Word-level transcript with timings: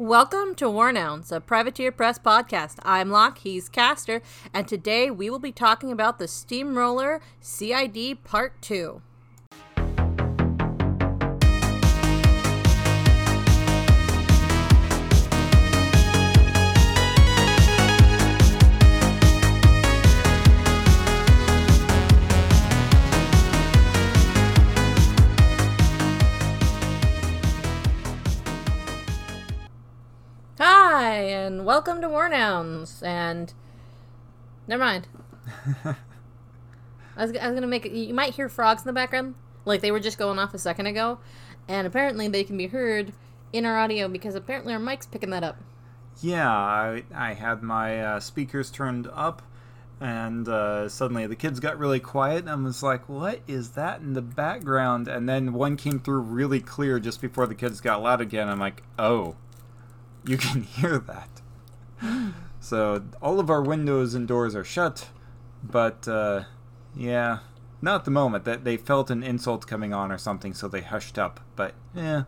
Welcome 0.00 0.54
to 0.58 0.70
War 0.70 0.92
Nouns, 0.92 1.32
a 1.32 1.40
Privateer 1.40 1.90
Press 1.90 2.20
podcast. 2.20 2.76
I'm 2.84 3.10
Locke, 3.10 3.38
he's 3.38 3.68
Caster, 3.68 4.22
and 4.54 4.68
today 4.68 5.10
we 5.10 5.28
will 5.28 5.40
be 5.40 5.50
talking 5.50 5.90
about 5.90 6.20
the 6.20 6.28
Steamroller 6.28 7.20
CID 7.40 8.22
Part 8.22 8.62
2. 8.62 9.02
Welcome 31.78 32.00
to 32.00 32.08
War 32.08 32.28
Nouns, 32.28 33.04
and 33.04 33.54
never 34.66 34.82
mind. 34.82 35.06
I 35.84 35.94
was, 37.16 37.36
I 37.36 37.46
was 37.46 37.54
gonna 37.54 37.68
make 37.68 37.86
it. 37.86 37.92
You 37.92 38.12
might 38.12 38.34
hear 38.34 38.48
frogs 38.48 38.82
in 38.82 38.88
the 38.88 38.92
background, 38.92 39.36
like 39.64 39.80
they 39.80 39.92
were 39.92 40.00
just 40.00 40.18
going 40.18 40.40
off 40.40 40.52
a 40.54 40.58
second 40.58 40.86
ago, 40.86 41.20
and 41.68 41.86
apparently 41.86 42.26
they 42.26 42.42
can 42.42 42.56
be 42.56 42.66
heard 42.66 43.12
in 43.52 43.64
our 43.64 43.78
audio 43.78 44.08
because 44.08 44.34
apparently 44.34 44.72
our 44.72 44.80
mic's 44.80 45.06
picking 45.06 45.30
that 45.30 45.44
up. 45.44 45.56
Yeah, 46.20 46.50
I, 46.50 47.04
I 47.14 47.34
had 47.34 47.62
my 47.62 48.02
uh, 48.02 48.18
speakers 48.18 48.72
turned 48.72 49.08
up, 49.12 49.42
and 50.00 50.48
uh, 50.48 50.88
suddenly 50.88 51.28
the 51.28 51.36
kids 51.36 51.60
got 51.60 51.78
really 51.78 52.00
quiet, 52.00 52.40
and 52.40 52.50
I 52.50 52.54
was 52.56 52.82
like, 52.82 53.08
what 53.08 53.38
is 53.46 53.70
that 53.70 54.00
in 54.00 54.14
the 54.14 54.20
background? 54.20 55.06
And 55.06 55.28
then 55.28 55.52
one 55.52 55.76
came 55.76 56.00
through 56.00 56.22
really 56.22 56.58
clear 56.58 56.98
just 56.98 57.20
before 57.20 57.46
the 57.46 57.54
kids 57.54 57.80
got 57.80 58.02
loud 58.02 58.20
again. 58.20 58.48
I'm 58.48 58.58
like, 58.58 58.82
oh, 58.98 59.36
you 60.26 60.38
can 60.38 60.62
hear 60.64 60.98
that. 60.98 61.40
so 62.60 63.02
all 63.20 63.40
of 63.40 63.50
our 63.50 63.62
windows 63.62 64.14
and 64.14 64.26
doors 64.26 64.54
are 64.54 64.64
shut, 64.64 65.08
but 65.62 66.06
uh, 66.08 66.44
yeah, 66.96 67.38
not 67.80 67.96
at 67.96 68.04
the 68.04 68.10
moment. 68.10 68.44
That 68.44 68.64
they 68.64 68.76
felt 68.76 69.10
an 69.10 69.22
insult 69.22 69.66
coming 69.66 69.92
on 69.92 70.10
or 70.10 70.18
something, 70.18 70.54
so 70.54 70.68
they 70.68 70.80
hushed 70.80 71.18
up. 71.18 71.40
But 71.56 71.74
yeah, 71.94 72.24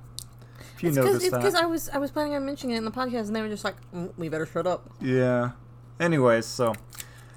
if 0.74 0.82
you 0.82 0.88
It's 0.90 1.28
because 1.28 1.52
that, 1.54 1.62
I 1.62 1.66
was 1.66 1.88
I 1.90 1.98
was 1.98 2.10
planning 2.10 2.34
on 2.34 2.44
mentioning 2.44 2.76
it 2.76 2.78
in 2.78 2.84
the 2.84 2.90
podcast, 2.90 3.26
and 3.26 3.36
they 3.36 3.42
were 3.42 3.48
just 3.48 3.64
like, 3.64 3.76
"Mm, 3.94 4.12
"We 4.16 4.28
better 4.28 4.46
shut 4.46 4.66
up." 4.66 4.90
yeah. 5.00 5.50
Anyways, 5.98 6.46
so 6.46 6.74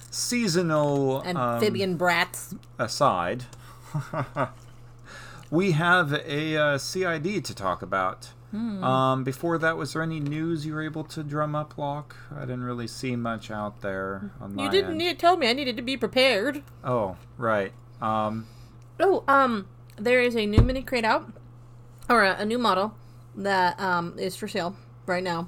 seasonal 0.10 1.22
Amphibian 1.26 1.92
um, 1.92 1.98
brats. 1.98 2.56
aside, 2.80 3.44
we 5.52 5.72
have 5.72 6.14
a 6.14 6.56
uh, 6.56 6.78
CID 6.78 7.44
to 7.44 7.54
talk 7.54 7.82
about. 7.82 8.30
Hmm. 8.54 8.84
Um, 8.84 9.24
before 9.24 9.58
that, 9.58 9.78
was 9.78 9.94
there 9.94 10.04
any 10.04 10.20
news 10.20 10.64
you 10.64 10.76
were 10.76 10.84
able 10.84 11.04
to 11.06 11.24
drum 11.24 11.56
up, 11.56 11.76
Locke? 11.76 12.16
I 12.36 12.42
didn't 12.42 12.64
really 12.66 12.86
see 12.86 13.16
much 13.16 13.50
out 13.50 13.82
there 13.82 14.32
on 14.40 14.54
my 14.54 14.64
You 14.66 14.70
didn't 14.70 14.92
end. 14.92 15.00
need 15.00 15.10
to 15.10 15.16
tell 15.18 15.38
me. 15.38 15.50
I 15.50 15.54
needed 15.54 15.76
to 15.78 15.82
be 15.82 15.98
prepared. 15.98 16.62
Oh, 16.84 17.18
right. 17.38 17.74
Um, 18.00 18.46
Oh, 19.00 19.24
um, 19.28 19.68
there 19.98 20.22
is 20.22 20.36
a 20.36 20.46
new 20.46 20.62
mini 20.62 20.84
crate 20.84 21.04
out, 21.04 21.34
or 22.08 22.24
a, 22.24 22.36
a 22.42 22.46
new 22.46 22.60
model 22.60 22.94
that 23.36 23.80
um 23.80 24.20
is 24.20 24.36
for 24.36 24.48
sale 24.48 24.76
right 25.08 25.24
now, 25.24 25.48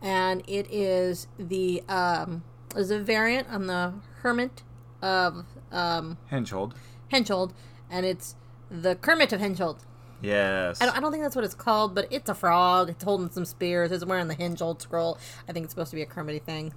and 0.00 0.42
it 0.46 0.70
is 0.70 1.26
the 1.38 1.82
um 1.88 2.44
is 2.76 2.92
a 2.92 3.00
variant 3.00 3.48
on 3.50 3.66
the 3.66 3.94
Hermit 4.22 4.62
of 5.02 5.44
um 5.72 6.18
Henge 6.30 6.50
Hold. 6.50 6.74
Henchold, 7.12 7.52
and 7.90 8.06
it's 8.06 8.36
the 8.70 8.94
Kermit 8.94 9.32
of 9.32 9.40
Henge 9.40 9.58
Hold. 9.58 9.84
Yes. 10.22 10.80
I 10.80 10.86
don't, 10.86 10.96
I 10.96 11.00
don't 11.00 11.10
think 11.10 11.24
that's 11.24 11.34
what 11.36 11.44
it's 11.44 11.54
called, 11.54 11.94
but 11.94 12.06
it's 12.10 12.30
a 12.30 12.34
frog. 12.34 12.90
It's 12.90 13.02
holding 13.02 13.30
some 13.30 13.44
spears. 13.44 13.90
It's 13.90 14.04
wearing 14.04 14.28
the 14.28 14.36
Henge 14.36 14.60
Hold 14.60 14.80
scroll. 14.80 15.18
I 15.48 15.52
think 15.52 15.64
it's 15.64 15.72
supposed 15.72 15.90
to 15.90 15.96
be 15.96 16.02
a 16.02 16.06
Kermity 16.06 16.38
thing. 16.38 16.72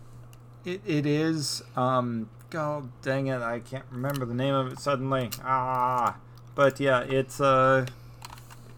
It, 0.65 0.81
it 0.85 1.05
is. 1.05 1.61
Um, 1.75 2.29
God 2.49 2.89
dang 3.01 3.27
it! 3.27 3.41
I 3.41 3.59
can't 3.59 3.85
remember 3.91 4.25
the 4.25 4.33
name 4.33 4.53
of 4.53 4.71
it 4.71 4.79
suddenly. 4.79 5.29
Ah, 5.43 6.17
but 6.55 6.79
yeah, 6.79 7.01
it's 7.01 7.39
uh, 7.39 7.85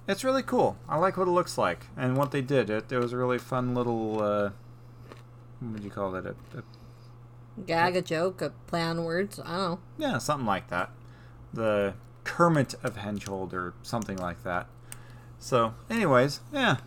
it's 0.08 0.24
really 0.24 0.44
cool. 0.44 0.78
I 0.90 0.98
like 0.98 1.16
what 1.16 1.28
it 1.28 1.32
looks 1.32 1.58
like 1.58 1.86
and 1.96 2.18
what 2.18 2.32
they 2.32 2.42
did. 2.42 2.70
It, 2.70 2.92
it 2.92 2.98
was 2.98 3.14
a 3.14 3.18
really 3.18 3.38
fun 3.38 3.74
little. 3.74 4.22
Uh, 4.22 4.50
what 5.60 5.74
would 5.74 5.84
you 5.84 5.90
call 5.90 6.16
it? 6.16 6.26
A, 6.26 6.36
a, 6.58 6.64
Gag, 7.66 7.96
a 7.96 8.02
joke, 8.02 8.42
a 8.42 8.52
play 8.68 8.82
on 8.82 9.04
words. 9.04 9.40
I 9.40 9.44
don't 9.44 9.58
know. 9.58 9.80
yeah, 9.98 10.18
something 10.18 10.46
like 10.46 10.68
that. 10.70 10.92
The 11.54 11.94
Kermit 12.28 12.76
of 12.84 12.98
Henge 12.98 13.28
Hold 13.28 13.54
or 13.54 13.74
something 13.82 14.18
like 14.18 14.44
that. 14.44 14.68
So, 15.40 15.74
anyways, 15.90 16.42
yeah. 16.52 16.78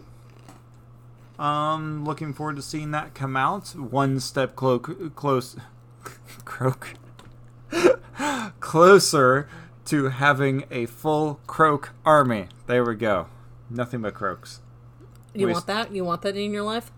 Um, 1.39 2.05
looking 2.05 2.35
forward 2.35 2.57
to 2.57 2.63
seeing 2.63 2.91
that 2.91 3.15
come 3.15 3.37
out. 3.37 3.69
One 3.69 4.21
step 4.21 4.55
clo- 4.55 4.79
close, 4.79 5.57
croak, 6.45 6.95
closer 8.61 9.49
to 9.87 10.09
having 10.11 10.65
a 10.71 10.85
full 10.87 11.41
croak 11.47 11.91
army. 12.05 12.49
There 12.67 12.85
we 12.85 12.95
go. 12.97 13.27
Nothing 13.71 14.03
but 14.03 14.13
croaks. 14.13 14.61
You 15.35 15.47
We 15.47 15.53
want 15.55 15.67
that? 15.67 15.91
You 15.91 16.05
want 16.05 16.21
that 16.23 16.37
in 16.37 16.53
your 16.53 16.65
life? 16.65 16.93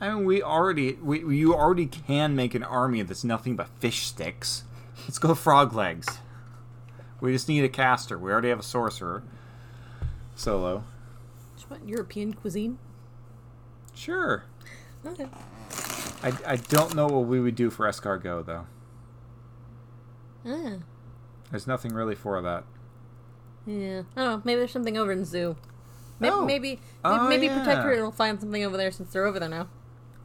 I 0.00 0.14
mean, 0.14 0.24
we 0.24 0.42
already, 0.42 0.92
we 1.02 1.18
you 1.36 1.54
already 1.54 1.86
can 1.86 2.36
make 2.36 2.54
an 2.54 2.62
army 2.62 3.02
that's 3.02 3.24
nothing 3.24 3.56
but 3.56 3.68
fish 3.80 4.06
sticks. 4.06 4.62
Let's 5.04 5.18
go 5.18 5.34
frog 5.34 5.74
legs. 5.74 6.06
We 7.20 7.32
just 7.32 7.48
need 7.48 7.64
a 7.64 7.68
caster. 7.68 8.18
We 8.18 8.30
already 8.32 8.48
have 8.48 8.60
a 8.60 8.64
sorcerer. 8.64 9.22
Solo. 10.34 10.84
Just 11.56 11.70
want 11.70 11.86
European 11.88 12.32
cuisine. 12.32 12.78
Sure. 13.94 14.44
Okay. 15.06 15.26
I, 16.22 16.32
I 16.46 16.56
don't 16.56 16.94
know 16.94 17.06
what 17.06 17.26
we 17.26 17.40
would 17.40 17.54
do 17.54 17.70
for 17.70 17.86
escargot 17.86 18.46
though. 18.46 18.66
Ah. 20.46 20.76
There's 21.50 21.66
nothing 21.66 21.92
really 21.92 22.14
for 22.14 22.40
that. 22.40 22.64
Yeah. 23.66 24.02
I 24.16 24.20
don't 24.24 24.30
know. 24.30 24.42
Maybe 24.44 24.58
there's 24.58 24.70
something 24.72 24.96
over 24.96 25.12
in 25.12 25.24
zoo. 25.24 25.56
Maybe 26.18 26.32
Oh. 26.34 26.44
maybe 26.44 26.68
maybe, 26.68 26.80
Oh, 27.04 27.28
maybe 27.28 27.46
yeah. 27.46 27.56
Protectorate 27.58 28.00
will 28.00 28.12
find 28.12 28.40
something 28.40 28.64
over 28.64 28.76
there 28.76 28.90
since 28.90 29.12
they're 29.12 29.26
over 29.26 29.38
there 29.40 29.48
now. 29.48 29.68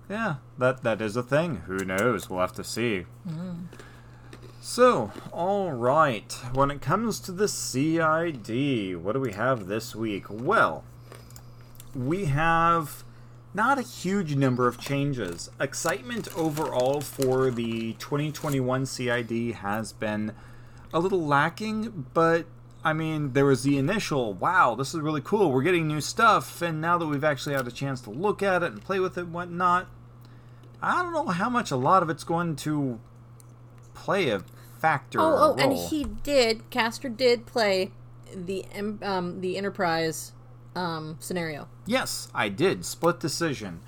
Yeah, 0.09 0.35
that 0.59 0.84
that 0.84 1.01
is 1.01 1.16
a 1.16 1.23
thing. 1.23 1.63
Who 1.67 1.78
knows? 1.78 2.29
We'll 2.29 2.39
have 2.41 2.53
to 2.53 2.63
see. 2.63 3.05
So, 4.67 5.11
all 5.31 5.73
right. 5.73 6.33
When 6.53 6.71
it 6.71 6.81
comes 6.81 7.19
to 7.19 7.31
the 7.31 7.47
CID, 7.47 8.97
what 8.97 9.13
do 9.13 9.19
we 9.19 9.33
have 9.33 9.67
this 9.67 9.95
week? 9.95 10.25
Well, 10.27 10.83
we 11.93 12.25
have 12.25 13.03
not 13.53 13.77
a 13.77 13.83
huge 13.83 14.35
number 14.35 14.67
of 14.67 14.79
changes. 14.79 15.51
Excitement 15.61 16.35
overall 16.35 16.99
for 16.99 17.51
the 17.51 17.93
2021 17.99 18.87
CID 18.87 19.53
has 19.57 19.93
been 19.93 20.33
a 20.91 20.99
little 20.99 21.23
lacking, 21.23 22.07
but 22.15 22.47
I 22.83 22.93
mean, 22.93 23.33
there 23.33 23.45
was 23.45 23.61
the 23.61 23.77
initial, 23.77 24.33
wow, 24.33 24.73
this 24.73 24.95
is 24.95 24.99
really 24.99 25.21
cool, 25.21 25.51
we're 25.51 25.61
getting 25.61 25.87
new 25.87 26.01
stuff, 26.01 26.63
and 26.63 26.81
now 26.81 26.97
that 26.97 27.05
we've 27.05 27.23
actually 27.23 27.53
had 27.53 27.67
a 27.67 27.71
chance 27.71 28.01
to 28.01 28.09
look 28.09 28.41
at 28.41 28.63
it 28.63 28.71
and 28.71 28.81
play 28.83 28.99
with 28.99 29.15
it 29.15 29.25
and 29.25 29.33
whatnot, 29.33 29.85
I 30.81 31.03
don't 31.03 31.13
know 31.13 31.27
how 31.27 31.51
much 31.51 31.69
a 31.69 31.77
lot 31.77 32.01
of 32.01 32.09
it's 32.09 32.23
going 32.23 32.55
to 32.57 32.99
play 33.93 34.29
a 34.29 34.43
factor. 34.85 35.19
or 35.19 35.23
Oh, 35.23 35.38
oh, 35.38 35.56
and 35.57 35.73
he 35.73 36.03
did. 36.03 36.69
Caster 36.69 37.09
did 37.09 37.46
play 37.46 37.91
the 38.35 38.66
um 39.01 39.41
the 39.41 39.57
Enterprise 39.57 40.34
um 40.75 41.18
scenario. 41.19 41.68
Yes, 41.85 42.29
I 42.34 42.50
did. 42.50 42.85
Split 42.85 43.19
decision. 43.19 43.81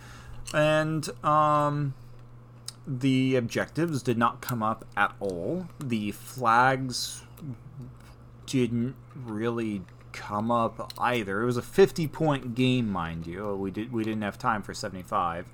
And 0.54 1.10
um 1.24 1.94
the 2.88 3.36
objectives 3.36 4.02
did 4.02 4.18
not 4.18 4.42
come 4.42 4.64
up 4.64 4.86
at 4.96 5.14
all. 5.20 5.68
The 5.80 6.12
flags 6.12 7.24
didn't 8.46 8.96
really 9.14 9.82
come 10.14 10.50
up 10.50 10.94
either. 10.98 11.44
It 11.44 11.46
was 11.46 11.58
a 11.58 11.62
50 11.62 12.08
point 12.08 12.56
game, 12.56 12.90
mind 12.90 13.28
you. 13.28 13.56
We 13.56 13.70
did 13.72 13.92
we 13.92 14.04
didn't 14.04 14.24
have 14.24 14.40
time 14.40 14.64
for 14.64 14.74
75. 14.74 15.48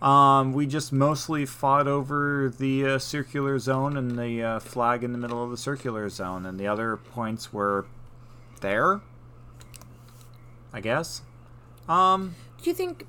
Um, 0.00 0.52
we 0.52 0.66
just 0.66 0.92
mostly 0.92 1.44
fought 1.44 1.88
over 1.88 2.52
the 2.56 2.86
uh, 2.86 2.98
circular 3.00 3.58
zone 3.58 3.96
and 3.96 4.16
the 4.16 4.42
uh, 4.42 4.58
flag 4.60 5.02
in 5.02 5.10
the 5.12 5.18
middle 5.18 5.42
of 5.42 5.50
the 5.50 5.56
circular 5.56 6.08
zone, 6.08 6.46
and 6.46 6.58
the 6.58 6.68
other 6.68 6.96
points 6.96 7.52
were 7.52 7.84
there. 8.60 9.00
I 10.72 10.80
guess. 10.80 11.22
Um, 11.88 12.34
Do 12.62 12.70
you 12.70 12.74
think? 12.74 13.06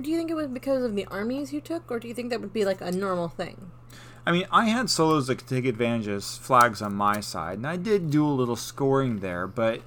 Do 0.00 0.10
you 0.10 0.16
think 0.16 0.30
it 0.30 0.34
was 0.34 0.46
because 0.48 0.82
of 0.84 0.96
the 0.96 1.04
armies 1.06 1.52
you 1.52 1.60
took, 1.60 1.90
or 1.90 1.98
do 2.00 2.08
you 2.08 2.14
think 2.14 2.30
that 2.30 2.40
would 2.40 2.52
be 2.52 2.64
like 2.64 2.80
a 2.80 2.90
normal 2.90 3.28
thing? 3.28 3.70
I 4.26 4.32
mean, 4.32 4.46
I 4.50 4.66
had 4.66 4.88
solos 4.88 5.26
that 5.26 5.36
could 5.36 5.48
take 5.48 5.66
advantage 5.66 6.08
of 6.08 6.24
flags 6.24 6.80
on 6.80 6.94
my 6.94 7.20
side, 7.20 7.58
and 7.58 7.66
I 7.66 7.76
did 7.76 8.10
do 8.10 8.26
a 8.26 8.30
little 8.32 8.56
scoring 8.56 9.20
there. 9.20 9.46
But 9.46 9.82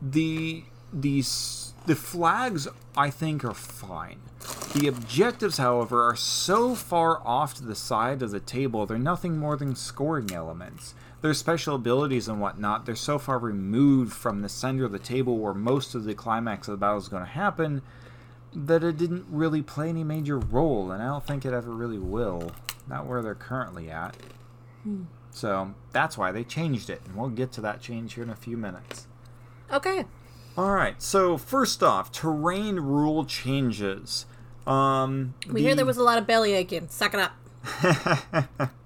the 0.00 0.64
the 0.92 1.18
s- 1.18 1.71
the 1.86 1.96
flags 1.96 2.68
I 2.96 3.10
think 3.10 3.44
are 3.44 3.54
fine. 3.54 4.20
The 4.74 4.88
objectives, 4.88 5.58
however, 5.58 6.02
are 6.02 6.16
so 6.16 6.74
far 6.74 7.20
off 7.26 7.54
to 7.54 7.64
the 7.64 7.74
side 7.74 8.22
of 8.22 8.30
the 8.30 8.40
table, 8.40 8.86
they're 8.86 8.98
nothing 8.98 9.36
more 9.36 9.56
than 9.56 9.76
scoring 9.76 10.32
elements. 10.32 10.94
Their 11.20 11.34
special 11.34 11.76
abilities 11.76 12.26
and 12.26 12.40
whatnot, 12.40 12.86
they're 12.86 12.96
so 12.96 13.18
far 13.18 13.38
removed 13.38 14.12
from 14.12 14.42
the 14.42 14.48
center 14.48 14.84
of 14.84 14.92
the 14.92 14.98
table 14.98 15.38
where 15.38 15.54
most 15.54 15.94
of 15.94 16.04
the 16.04 16.14
climax 16.14 16.66
of 16.68 16.72
the 16.72 16.78
battle 16.78 16.98
is 16.98 17.08
going 17.08 17.24
to 17.24 17.30
happen 17.30 17.82
that 18.54 18.82
it 18.82 18.96
didn't 18.96 19.26
really 19.30 19.62
play 19.62 19.88
any 19.88 20.04
major 20.04 20.38
role, 20.38 20.90
and 20.90 21.02
I 21.02 21.06
don't 21.06 21.26
think 21.26 21.44
it 21.44 21.52
ever 21.52 21.70
really 21.70 21.98
will. 21.98 22.52
Not 22.88 23.06
where 23.06 23.22
they're 23.22 23.34
currently 23.34 23.90
at. 23.90 24.16
Hmm. 24.82 25.04
So 25.30 25.74
that's 25.92 26.18
why 26.18 26.32
they 26.32 26.44
changed 26.44 26.90
it, 26.90 27.00
and 27.06 27.16
we'll 27.16 27.30
get 27.30 27.52
to 27.52 27.60
that 27.62 27.80
change 27.80 28.14
here 28.14 28.24
in 28.24 28.30
a 28.30 28.36
few 28.36 28.56
minutes. 28.56 29.06
Okay. 29.72 30.04
All 30.56 30.70
right. 30.72 31.00
So 31.02 31.38
first 31.38 31.82
off, 31.82 32.12
terrain 32.12 32.76
rule 32.76 33.24
changes. 33.24 34.26
Um, 34.66 35.34
We 35.50 35.62
hear 35.62 35.74
there 35.74 35.86
was 35.86 35.96
a 35.96 36.02
lot 36.02 36.18
of 36.18 36.26
belly 36.26 36.52
aching. 36.52 36.88
Suck 36.88 37.14
it 37.14 37.20
up. 37.20 38.70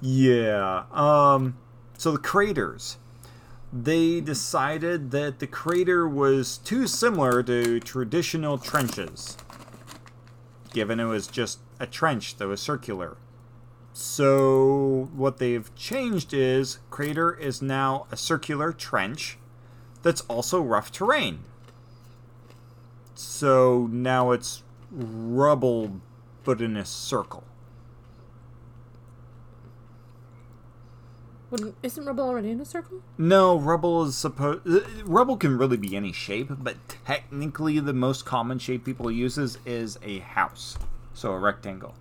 Yeah. 0.00 0.84
Um 0.92 1.56
so 1.98 2.12
the 2.12 2.18
craters. 2.18 2.98
They 3.72 4.20
decided 4.20 5.10
that 5.10 5.38
the 5.38 5.46
crater 5.46 6.08
was 6.08 6.58
too 6.58 6.86
similar 6.86 7.42
to 7.42 7.80
traditional 7.80 8.58
trenches. 8.58 9.36
Given 10.72 11.00
it 11.00 11.04
was 11.06 11.26
just 11.26 11.60
a 11.80 11.86
trench 11.86 12.36
that 12.36 12.46
was 12.46 12.60
circular. 12.60 13.16
So 13.92 15.08
what 15.14 15.38
they've 15.38 15.74
changed 15.74 16.32
is 16.34 16.78
crater 16.90 17.34
is 17.34 17.62
now 17.62 18.06
a 18.12 18.16
circular 18.16 18.72
trench 18.72 19.38
that's 20.06 20.20
also 20.28 20.62
rough 20.62 20.92
terrain. 20.92 21.40
So 23.16 23.88
now 23.90 24.30
it's 24.30 24.62
rubble 24.92 26.00
but 26.44 26.60
in 26.60 26.76
a 26.76 26.84
circle. 26.84 27.42
Wouldn't- 31.50 31.74
Isn't 31.82 32.04
rubble 32.06 32.24
already 32.24 32.50
in 32.50 32.60
a 32.60 32.64
circle? 32.64 33.00
No, 33.18 33.58
rubble 33.58 34.04
is 34.04 34.16
supposed. 34.16 34.66
Uh, 34.68 34.80
rubble 35.04 35.36
can 35.36 35.58
really 35.58 35.76
be 35.76 35.96
any 35.96 36.12
shape, 36.12 36.50
but 36.50 36.76
technically 37.04 37.80
the 37.80 37.92
most 37.92 38.24
common 38.24 38.60
shape 38.60 38.84
people 38.84 39.10
uses 39.10 39.58
is 39.66 39.98
a 40.02 40.20
house, 40.20 40.76
so 41.14 41.32
a 41.32 41.38
rectangle. 41.38 41.94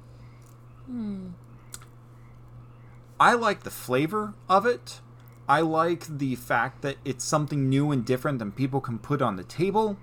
Hmm. 0.85 1.29
I 3.19 3.33
like 3.33 3.63
the 3.63 3.71
flavor 3.71 4.33
of 4.47 4.65
it. 4.67 4.99
I 5.47 5.61
like 5.61 6.05
the 6.07 6.35
fact 6.35 6.81
that 6.81 6.97
it's 7.05 7.23
something 7.23 7.69
new 7.69 7.91
and 7.91 8.03
different 8.05 8.39
than 8.39 8.51
people 8.51 8.81
can 8.81 8.97
put 8.99 9.21
on 9.21 9.35
the 9.35 9.43
table. 9.43 9.97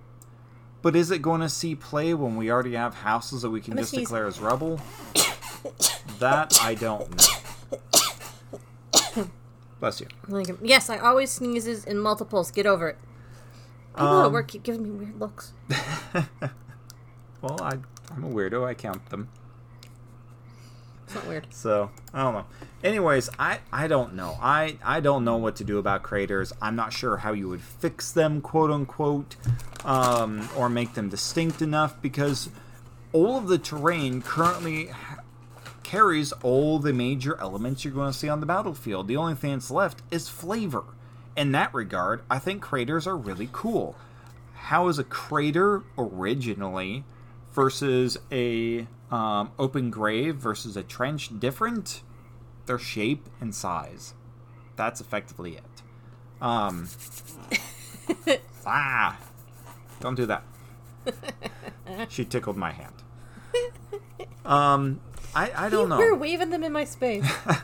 But 0.83 0.97
is 0.97 1.11
it 1.11 1.23
going 1.23 1.41
to 1.41 1.49
see 1.49 1.75
play 1.75 2.13
when 2.15 2.37
we 2.37 2.51
already 2.51 2.75
have 2.75 2.95
houses 2.95 3.43
that 3.43 3.51
we 3.51 3.61
can 3.61 3.77
just 3.77 3.91
sneeze. 3.91 4.03
declare 4.05 4.27
as 4.27 4.41
rubble? 4.41 4.81
that 6.19 6.59
I 6.63 6.75
don't 6.75 7.09
know. 9.17 9.25
Bless 9.81 10.01
you. 10.01 10.09
Yes, 10.63 10.91
I 10.91 10.99
always 10.99 11.31
sneezes 11.31 11.85
in 11.85 11.99
multiples. 11.99 12.51
Get 12.51 12.67
over 12.67 12.89
it. 12.89 12.99
People 13.95 14.21
at 14.21 14.27
Um, 14.27 14.33
work 14.33 14.49
keep 14.49 14.63
giving 14.63 14.83
me 14.85 14.91
weird 14.91 15.21
looks. 15.21 15.53
Well, 17.43 17.61
I, 17.61 17.73
I'm 18.15 18.23
a 18.23 18.29
weirdo. 18.29 18.65
I 18.65 18.75
count 18.75 19.11
them. 19.11 19.29
It's 21.13 21.23
not 21.23 21.29
weird. 21.29 21.47
So 21.51 21.91
I 22.15 22.23
don't 22.23 22.33
know. 22.33 22.47
Anyways, 22.83 23.29
I 23.39 23.59
I 23.71 23.87
don't 23.87 24.15
know. 24.15 24.39
I 24.41 24.79
I 24.83 25.01
don't 25.01 25.27
know 25.27 25.37
what 25.37 25.57
to 25.57 25.65
do 25.65 25.77
about 25.77 26.03
craters. 26.03 26.55
I'm 26.63 26.75
not 26.75 26.95
sure 26.95 27.19
how 27.19 27.33
you 27.35 27.51
would 27.51 27.61
fix 27.61 28.13
them, 28.13 28.41
quote 28.41 28.71
unquote, 28.71 29.37
um, 29.85 30.49
or 30.57 30.71
make 30.71 30.95
them 30.95 31.11
distinct 31.11 31.61
enough 31.61 32.01
because 32.01 32.49
all 33.13 33.37
of 33.37 33.49
the 33.49 33.59
terrain 33.59 34.23
currently 34.23 34.87
ha- 34.87 35.19
carries 35.83 36.33
all 36.43 36.79
the 36.79 36.95
major 36.95 37.39
elements 37.39 37.85
you're 37.85 37.93
going 37.93 38.11
to 38.11 38.19
see 38.19 38.31
on 38.31 38.41
the 38.41 38.47
battlefield. 38.47 39.07
The 39.07 39.19
only 39.19 39.35
thing 39.35 39.53
that's 39.53 39.71
left 39.71 40.01
is 40.11 40.31
flavor. 40.31 40.85
In 41.37 41.53
that 41.53 41.75
regard, 41.75 42.23
I 42.31 42.39
think 42.39 42.63
craters 42.63 43.07
are 43.07 43.17
really 43.17 43.51
cool. 43.53 43.97
How 44.55 44.89
is 44.89 44.99
a 44.99 45.05
crater 45.05 45.83
originally 45.99 47.05
versus 47.53 48.17
a 48.31 48.87
um, 49.13 49.53
open 49.59 49.91
grave 49.91 50.37
versus 50.37 50.77
a 50.77 50.83
trench 50.83 51.39
different? 51.39 52.03
Their 52.67 52.79
shape 52.79 53.29
and 53.41 53.55
size. 53.55 54.15
That's 54.77 55.01
effectively 55.01 55.57
it. 55.57 55.83
Um, 56.41 56.89
ah, 58.67 59.19
don't 60.01 60.15
do 60.15 60.27
that. 60.27 60.43
she 62.09 62.25
tickled 62.25 62.57
my 62.57 62.73
hand. 62.73 62.95
Um, 64.45 65.01
I 65.35 65.53
I 65.55 65.69
don't 65.69 65.89
know. 65.89 65.99
We're 65.99 66.17
waving 66.17 66.51
them 66.51 66.65
in 66.65 66.73
my 66.73 66.85
space. 66.85 67.31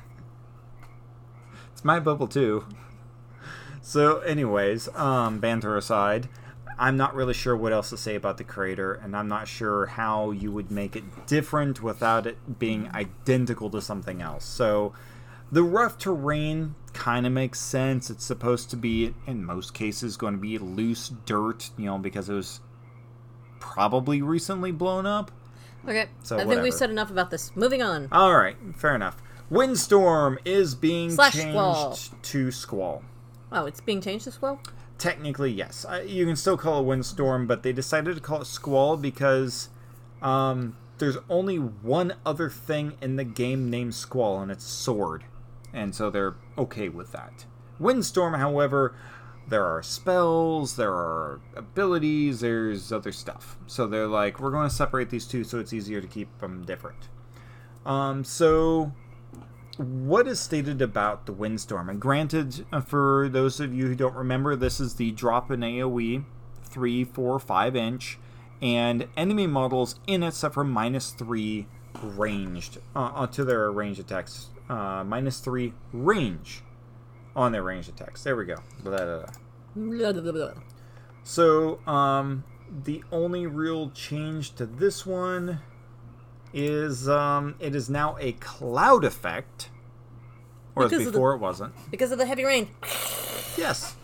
It's 1.78 1.84
my 1.84 2.00
bubble 2.00 2.26
too. 2.26 2.64
So, 3.80 4.18
anyways, 4.22 4.88
um, 4.96 5.38
banter 5.38 5.76
aside, 5.76 6.28
I'm 6.78 6.96
not 6.96 7.14
really 7.14 7.34
sure 7.34 7.56
what 7.56 7.72
else 7.72 7.90
to 7.90 7.96
say 7.96 8.14
about 8.14 8.38
the 8.38 8.44
crater, 8.44 8.94
and 8.94 9.16
I'm 9.16 9.26
not 9.28 9.48
sure 9.48 9.86
how 9.86 10.30
you 10.30 10.52
would 10.52 10.70
make 10.70 10.94
it 10.94 11.26
different 11.26 11.82
without 11.82 12.26
it 12.26 12.58
being 12.58 12.88
identical 12.94 13.68
to 13.70 13.80
something 13.80 14.22
else. 14.22 14.44
So, 14.44 14.92
the 15.50 15.64
rough 15.64 15.98
terrain 15.98 16.76
kind 16.92 17.26
of 17.26 17.32
makes 17.32 17.58
sense. 17.58 18.10
It's 18.10 18.24
supposed 18.24 18.70
to 18.70 18.76
be, 18.76 19.14
in 19.26 19.44
most 19.44 19.74
cases, 19.74 20.16
going 20.16 20.34
to 20.34 20.40
be 20.40 20.58
loose 20.58 21.08
dirt, 21.26 21.70
you 21.76 21.86
know, 21.86 21.98
because 21.98 22.28
it 22.28 22.34
was 22.34 22.60
probably 23.58 24.22
recently 24.22 24.70
blown 24.70 25.04
up. 25.04 25.32
Okay. 25.84 26.06
So, 26.22 26.38
I 26.38 26.44
think 26.44 26.62
we've 26.62 26.72
said 26.72 26.90
enough 26.90 27.10
about 27.10 27.30
this. 27.30 27.50
Moving 27.56 27.82
on. 27.82 28.08
All 28.12 28.36
right, 28.36 28.56
fair 28.76 28.94
enough. 28.94 29.20
Windstorm 29.50 30.38
is 30.44 30.74
being 30.74 31.10
Slash 31.10 31.32
changed 31.32 31.50
squall. 31.50 31.98
to 32.22 32.50
squall. 32.52 33.02
Oh, 33.50 33.64
it's 33.64 33.80
being 33.80 34.00
changed 34.00 34.26
to 34.26 34.32
well? 34.40 34.60
Technically, 34.98 35.52
yes. 35.52 35.86
Uh, 35.88 36.02
you 36.04 36.26
can 36.26 36.36
still 36.36 36.56
call 36.56 36.80
it 36.80 36.86
windstorm, 36.86 37.46
but 37.46 37.62
they 37.62 37.72
decided 37.72 38.16
to 38.16 38.20
call 38.20 38.42
it 38.42 38.46
squall 38.46 38.96
because 38.96 39.68
um, 40.20 40.76
there's 40.98 41.18
only 41.30 41.56
one 41.56 42.14
other 42.26 42.50
thing 42.50 42.94
in 43.00 43.16
the 43.16 43.24
game 43.24 43.70
named 43.70 43.94
squall, 43.94 44.40
and 44.40 44.50
it's 44.50 44.64
sword. 44.64 45.24
And 45.72 45.94
so 45.94 46.10
they're 46.10 46.34
okay 46.56 46.88
with 46.88 47.12
that. 47.12 47.46
Windstorm, 47.78 48.34
however, 48.34 48.96
there 49.46 49.64
are 49.64 49.82
spells, 49.82 50.76
there 50.76 50.92
are 50.92 51.40
abilities, 51.56 52.40
there's 52.40 52.92
other 52.92 53.12
stuff. 53.12 53.56
So 53.66 53.86
they're 53.86 54.06
like, 54.06 54.40
we're 54.40 54.50
going 54.50 54.68
to 54.68 54.74
separate 54.74 55.10
these 55.10 55.26
two 55.26 55.44
so 55.44 55.58
it's 55.58 55.72
easier 55.72 56.00
to 56.00 56.06
keep 56.06 56.38
them 56.38 56.64
different. 56.64 57.08
Um, 57.86 58.24
so 58.24 58.92
what 59.78 60.26
is 60.26 60.40
stated 60.40 60.82
about 60.82 61.26
the 61.26 61.32
windstorm? 61.32 61.88
And 61.88 62.00
granted, 62.00 62.66
uh, 62.72 62.80
for 62.80 63.28
those 63.30 63.60
of 63.60 63.72
you 63.72 63.86
who 63.86 63.94
don't 63.94 64.14
remember, 64.14 64.56
this 64.56 64.80
is 64.80 64.94
the 64.94 65.12
drop 65.12 65.50
in 65.50 65.60
AoE, 65.60 66.24
3, 66.64 67.04
4, 67.04 67.38
5 67.38 67.76
inch, 67.76 68.18
and 68.60 69.06
enemy 69.16 69.46
models 69.46 69.94
in 70.08 70.24
it 70.24 70.34
suffer 70.34 70.64
minus 70.64 71.12
3 71.12 71.66
ranged 72.02 72.78
uh, 72.96 73.10
onto 73.14 73.44
their 73.44 73.70
range 73.70 74.00
attacks. 74.00 74.48
Uh, 74.68 75.04
minus 75.04 75.38
3 75.38 75.72
range 75.92 76.62
on 77.36 77.52
their 77.52 77.62
range 77.62 77.88
attacks. 77.88 78.24
There 78.24 78.34
we 78.34 78.46
go. 78.46 78.56
Blah, 78.82 78.98
blah, 79.04 79.16
blah. 79.22 79.26
So, 81.22 81.78
um, 81.86 82.42
the 82.84 83.04
only 83.12 83.46
real 83.46 83.90
change 83.90 84.54
to 84.56 84.66
this 84.66 85.06
one 85.06 85.60
is 86.52 87.08
um, 87.08 87.54
it 87.60 87.74
is 87.74 87.88
now 87.90 88.16
a 88.20 88.32
cloud 88.32 89.04
effect, 89.04 89.70
whereas 90.74 90.90
Because 90.90 91.06
of 91.06 91.12
the- 91.12 91.18
before 91.18 91.34
it 91.34 91.38
wasn't. 91.38 91.72
Because 91.90 92.12
of 92.12 92.18
the 92.18 92.26
heavy 92.26 92.44
rain. 92.44 92.68
Yes, 93.56 93.96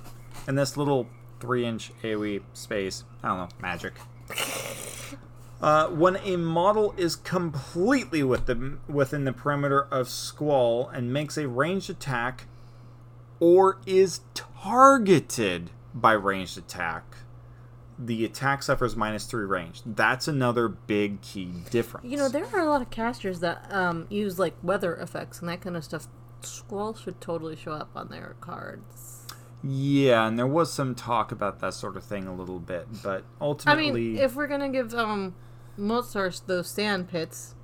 in 0.48 0.54
this 0.54 0.76
little 0.76 1.08
three-inch 1.40 1.92
AOE 2.02 2.42
space, 2.52 3.04
I 3.22 3.28
don't 3.28 3.38
know, 3.38 3.48
magic. 3.60 3.94
Uh, 5.62 5.88
when 5.88 6.16
a 6.16 6.36
model 6.36 6.94
is 6.98 7.16
completely 7.16 8.22
with 8.22 8.44
the, 8.44 8.76
within 8.86 9.24
the 9.24 9.32
perimeter 9.32 9.86
of 9.90 10.10
Squall 10.10 10.88
and 10.90 11.10
makes 11.10 11.38
a 11.38 11.48
ranged 11.48 11.88
attack, 11.88 12.44
or 13.40 13.78
is 13.86 14.20
targeted 14.34 15.70
by 15.94 16.12
ranged 16.12 16.58
attack, 16.58 17.04
the 17.98 18.24
attack 18.24 18.62
suffers 18.62 18.96
minus 18.96 19.24
three 19.26 19.44
range. 19.44 19.82
That's 19.86 20.26
another 20.28 20.68
big 20.68 21.20
key 21.20 21.52
difference. 21.70 22.06
You 22.06 22.16
know, 22.16 22.28
there 22.28 22.46
are 22.52 22.60
a 22.60 22.68
lot 22.68 22.82
of 22.82 22.90
casters 22.90 23.40
that 23.40 23.66
um, 23.70 24.06
use 24.10 24.38
like 24.38 24.54
weather 24.62 24.94
effects 24.96 25.40
and 25.40 25.48
that 25.48 25.60
kind 25.60 25.76
of 25.76 25.84
stuff. 25.84 26.08
Squall 26.42 26.94
should 26.94 27.20
totally 27.20 27.56
show 27.56 27.72
up 27.72 27.90
on 27.94 28.08
their 28.08 28.36
cards. 28.40 29.26
yeah, 29.62 30.26
and 30.26 30.38
there 30.38 30.46
was 30.46 30.72
some 30.72 30.94
talk 30.94 31.32
about 31.32 31.60
that 31.60 31.72
sort 31.72 31.96
of 31.96 32.04
thing 32.04 32.26
a 32.26 32.34
little 32.34 32.58
bit, 32.58 32.86
but 33.02 33.22
I 33.40 33.44
ultimately, 33.44 34.08
mean, 34.10 34.18
if 34.18 34.34
we're 34.34 34.46
gonna 34.48 34.68
give 34.68 34.92
um, 34.94 35.34
Mohsar 35.78 36.44
those 36.46 36.68
sand 36.68 37.08
pits, 37.08 37.54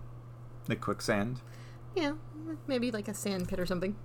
the 0.67 0.77
quicksand. 0.77 1.41
yeah, 1.95 2.13
maybe 2.67 2.91
like 2.91 3.09
a 3.09 3.15
sand 3.15 3.49
pit 3.49 3.61
or 3.61 3.67
something. 3.67 3.97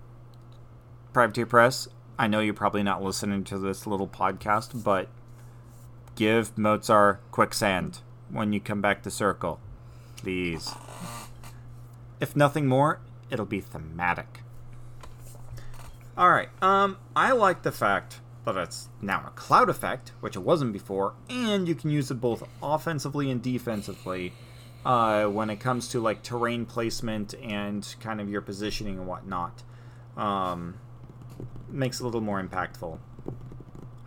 Privateer 1.13 1.45
Press, 1.45 1.87
I 2.19 2.27
know 2.27 2.39
you're 2.41 2.53
probably 2.53 2.83
not 2.83 3.01
listening 3.01 3.43
to 3.45 3.57
this 3.57 3.87
little 3.87 4.07
podcast, 4.07 4.83
but 4.83 5.07
give 6.15 6.55
Mohsar 6.55 7.19
quicksand 7.31 7.99
when 8.29 8.53
you 8.53 8.59
come 8.59 8.81
back 8.81 9.03
to 9.03 9.11
Circle. 9.11 9.59
Please. 10.17 10.73
If 12.19 12.35
nothing 12.35 12.67
more, 12.67 12.99
it'll 13.29 13.45
be 13.45 13.61
thematic. 13.61 14.41
Alright, 16.17 16.49
um, 16.61 16.97
I 17.15 17.33
like 17.33 17.63
the 17.63 17.71
fact 17.71 18.21
that 18.45 18.55
it's 18.55 18.87
now 19.01 19.25
a 19.27 19.31
cloud 19.31 19.69
effect, 19.69 20.13
which 20.21 20.35
it 20.35 20.39
wasn't 20.39 20.71
before, 20.71 21.13
and 21.29 21.67
you 21.67 21.75
can 21.75 21.89
use 21.89 22.09
it 22.09 22.21
both 22.21 22.47
offensively 22.63 23.29
and 23.29 23.41
defensively 23.41 24.31
uh, 24.85 25.25
when 25.25 25.49
it 25.49 25.59
comes 25.59 25.89
to 25.89 25.99
like 25.99 26.23
terrain 26.23 26.65
placement 26.65 27.33
and 27.43 27.95
kind 27.99 28.21
of 28.21 28.29
your 28.29 28.41
positioning 28.41 28.99
and 28.99 29.07
whatnot. 29.07 29.63
Um, 30.15 30.75
makes 31.67 31.99
it 31.99 32.03
a 32.03 32.05
little 32.05 32.21
more 32.21 32.41
impactful. 32.41 32.99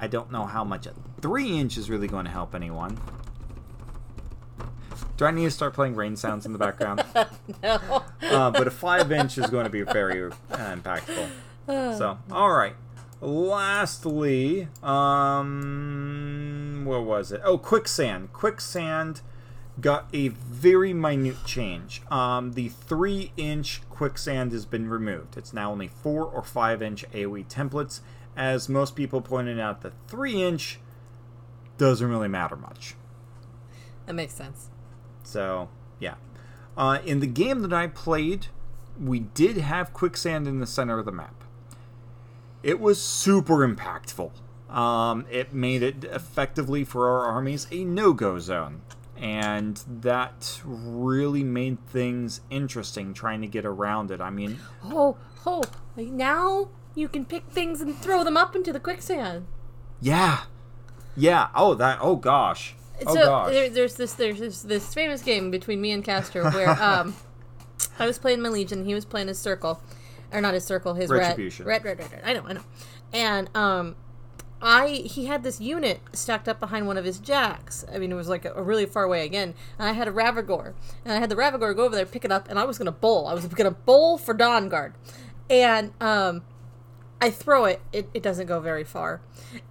I 0.00 0.07
don't 0.07 0.31
know 0.31 0.47
how 0.47 0.64
much 0.64 0.87
a 0.87 0.95
three 1.21 1.59
inch 1.59 1.76
is 1.76 1.90
really 1.90 2.09
going 2.09 2.25
to 2.25 2.31
help 2.31 2.55
anyone. 2.55 2.99
Do 5.17 5.25
I 5.25 5.33
need 5.33 5.45
to 5.45 5.50
start 5.50 5.75
playing 5.75 5.97
rain 5.97 6.14
sounds 6.14 6.47
in 6.47 6.52
the 6.52 6.59
background? 6.59 7.05
no. 7.62 8.05
uh, 8.23 8.50
but 8.50 8.69
a 8.69 8.71
five 8.71 9.11
inch 9.11 9.37
is 9.37 9.49
going 9.49 9.64
to 9.64 9.71
be 9.71 9.83
very 9.83 10.25
uh, 10.25 10.31
impactful. 10.50 11.28
So, 11.67 12.19
all 12.31 12.52
right. 12.52 12.75
Lastly, 13.21 14.69
um, 14.83 16.85
where 16.87 17.00
was 17.00 17.33
it? 17.33 17.40
Oh, 17.45 17.59
quicksand. 17.59 18.33
Quicksand 18.33 19.23
got 19.81 20.09
a 20.12 20.28
very 20.28 20.93
minute 20.93 21.45
change. 21.45 22.02
Um, 22.11 22.52
the 22.52 22.69
three 22.69 23.33
inch 23.37 23.83
quicksand 23.90 24.52
has 24.52 24.67
been 24.67 24.88
removed. 24.88 25.37
It's 25.37 25.52
now 25.52 25.73
only 25.73 25.88
four 25.88 26.25
or 26.25 26.43
five 26.43 26.81
inch 26.81 27.05
AoE 27.12 27.49
templates. 27.49 28.00
As 28.38 28.68
most 28.68 28.95
people 28.95 29.21
pointed 29.21 29.59
out, 29.59 29.83
the 29.83 29.92
three 30.07 30.40
inch 30.40 30.78
doesn't 31.76 32.09
really 32.09 32.28
matter 32.28 32.54
much. 32.54 32.95
That 34.07 34.14
makes 34.14 34.33
sense. 34.33 34.71
So, 35.25 35.68
yeah. 35.99 36.14
Uh, 36.76 37.00
in 37.04 37.18
the 37.18 37.26
game 37.26 37.62
that 37.62 37.73
I 37.73 37.88
played, 37.88 38.47
we 38.99 39.18
did 39.18 39.57
have 39.57 39.92
quicksand 39.92 40.47
in 40.47 40.61
the 40.61 40.66
center 40.66 41.00
of 41.00 41.04
the 41.04 41.12
map. 41.12 41.42
It 42.62 42.78
was 42.78 43.02
super 43.02 43.66
impactful. 43.66 44.30
Um, 44.71 45.26
it 45.28 45.52
made 45.52 45.83
it 45.83 46.04
effectively 46.04 46.85
for 46.85 47.09
our 47.09 47.25
armies 47.25 47.66
a 47.73 47.83
no 47.83 48.12
go 48.12 48.38
zone. 48.38 48.83
And 49.16 49.83
that 50.00 50.61
really 50.64 51.42
made 51.42 51.85
things 51.88 52.40
interesting 52.50 53.14
trying 53.14 53.40
to 53.40 53.49
get 53.49 53.64
around 53.64 54.12
it. 54.12 54.21
I 54.21 54.30
mean, 54.30 54.59
Oh, 54.85 55.16
oh, 55.45 55.64
now 55.97 56.68
you 56.99 57.09
can 57.09 57.25
pick 57.25 57.45
things 57.50 57.81
and 57.81 57.97
throw 57.97 58.25
them 58.25 58.37
up 58.37 58.55
into 58.57 58.73
the 58.73 58.81
quicksand. 58.81 59.47
yeah. 60.00 60.43
Yeah. 61.17 61.49
Oh, 61.55 61.75
that. 61.75 61.99
Oh, 62.00 62.14
gosh. 62.14 62.76
Oh, 63.07 63.14
so 63.14 63.25
gosh. 63.25 63.50
there, 63.50 63.69
there's 63.71 63.95
this 63.95 64.12
there's 64.14 64.38
this, 64.38 64.62
this 64.62 64.95
famous 64.95 65.23
game 65.23 65.50
between 65.50 65.81
me 65.81 65.93
and 65.93 66.05
Castor 66.05 66.49
where 66.50 66.71
um, 66.83 67.14
I 67.99 68.07
was 68.07 68.19
playing 68.19 68.40
my 68.40 68.49
legion, 68.49 68.85
he 68.85 68.95
was 68.95 69.05
playing 69.05 69.28
his 69.28 69.38
circle, 69.38 69.81
or 70.33 70.40
not 70.40 70.55
his 70.55 70.64
circle, 70.64 70.95
his 70.95 71.11
Retribution. 71.11 71.67
red, 71.67 71.85
red, 71.85 71.99
red, 71.99 72.11
red, 72.12 72.23
red. 72.25 72.31
I 72.31 72.33
know, 72.35 72.47
I 72.47 72.52
know, 72.55 72.64
and 73.12 73.57
um, 73.57 73.97
I 74.61 74.88
he 74.88 75.26
had 75.26 75.43
this 75.43 75.61
unit 75.61 76.00
stacked 76.12 76.49
up 76.49 76.59
behind 76.61 76.87
one 76.87 76.97
of 76.97 77.05
his 77.05 77.19
jacks. 77.19 77.85
I 77.93 77.99
mean, 77.99 78.11
it 78.11 78.17
was 78.17 78.28
like 78.28 78.45
a, 78.45 78.52
a 78.55 78.62
really 78.62 78.87
far 78.87 79.05
away 79.05 79.25
again, 79.25 79.55
and 79.78 79.88
I 79.88 79.93
had 79.93 80.09
a 80.09 80.12
Ravagore, 80.12 80.75
and 81.05 81.12
I 81.12 81.19
had 81.19 81.31
the 81.31 81.37
Ravagore 81.37 81.75
go 81.75 81.85
over 81.85 81.97
there, 81.97 82.07
pick 82.07 82.25
it 82.25 82.33
up, 82.33 82.49
and 82.49 82.59
I 82.59 82.64
was 82.64 82.78
gonna 82.78 82.93
bowl. 82.93 83.26
I 83.28 83.35
was 83.35 83.47
gonna 83.47 83.71
bowl 83.71 84.19
for 84.19 84.35
Dawnguard, 84.35 84.93
and 85.49 85.93
um. 86.00 86.43
I 87.21 87.31
throw 87.31 87.65
it, 87.65 87.81
it, 87.93 88.09
it 88.15 88.23
doesn't 88.23 88.47
go 88.47 88.61
very 88.61 88.85
far. 88.85 89.21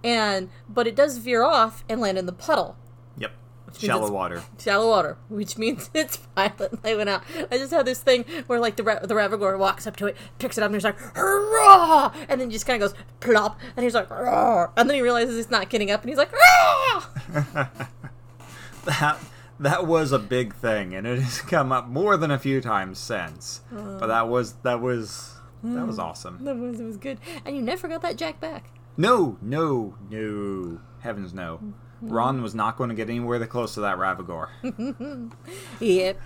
And 0.04 0.50
but 0.68 0.86
it 0.86 0.94
does 0.94 1.18
veer 1.18 1.42
off 1.42 1.84
and 1.88 2.00
land 2.00 2.18
in 2.18 2.26
the 2.26 2.32
puddle 2.32 2.76
Yep. 3.16 3.32
Shallow 3.78 4.10
water. 4.10 4.42
shallow 4.58 4.88
water, 4.88 5.18
which 5.28 5.58
means 5.58 5.90
it's 5.94 6.16
violent. 6.34 6.80
I 6.84 6.94
went 6.96 7.08
out. 7.10 7.22
I 7.50 7.58
just 7.58 7.72
had 7.72 7.84
this 7.86 8.00
thing 8.02 8.24
where 8.46 8.58
like 8.58 8.76
the 8.76 8.82
Ra- 8.82 9.00
the 9.00 9.14
Ravagore 9.14 9.58
walks 9.58 9.86
up 9.86 9.94
to 9.96 10.06
it, 10.06 10.16
picks 10.38 10.56
it 10.56 10.62
up, 10.62 10.66
and 10.68 10.74
he's 10.74 10.84
like, 10.84 10.98
"Hurrah!" 10.98 12.12
and 12.28 12.40
then 12.40 12.50
just 12.50 12.64
kind 12.66 12.82
of 12.82 12.90
goes 12.92 12.98
plop, 13.20 13.60
and 13.76 13.84
he's 13.84 13.94
like, 13.94 14.08
"Hurrah!" 14.08 14.70
and 14.76 14.88
then 14.88 14.94
he 14.94 15.02
realizes 15.02 15.36
it's 15.38 15.50
not 15.50 15.68
getting 15.68 15.90
up, 15.90 16.00
and 16.00 16.08
he's 16.08 16.16
like, 16.18 16.30
"Hurrah!" 16.32 17.68
that 18.84 19.18
that 19.60 19.86
was 19.86 20.12
a 20.12 20.18
big 20.18 20.54
thing, 20.54 20.94
and 20.94 21.06
it 21.06 21.18
has 21.18 21.40
come 21.42 21.70
up 21.72 21.88
more 21.88 22.16
than 22.16 22.30
a 22.30 22.38
few 22.38 22.60
times 22.60 22.98
since. 22.98 23.60
but 23.70 24.04
uh. 24.04 24.06
that 24.06 24.28
was 24.28 24.54
that 24.62 24.80
was 24.80 25.34
that 25.62 25.86
was 25.86 25.98
awesome. 25.98 26.44
That 26.44 26.56
was 26.56 26.80
it 26.80 26.84
was 26.84 26.96
good, 26.96 27.18
and 27.44 27.56
you 27.56 27.62
never 27.62 27.88
got 27.88 28.02
that 28.02 28.16
Jack 28.16 28.40
back. 28.40 28.70
No, 28.96 29.38
no, 29.40 29.94
no, 30.10 30.80
heavens 31.00 31.32
no. 31.32 31.56
Mm-hmm. 31.56 32.10
Ron 32.10 32.42
was 32.42 32.54
not 32.54 32.76
going 32.76 32.90
to 32.90 32.94
get 32.94 33.08
anywhere 33.08 33.44
close 33.46 33.74
to 33.74 33.80
that 33.80 33.98
Ravagore. 33.98 34.50
Yep. 35.80 36.20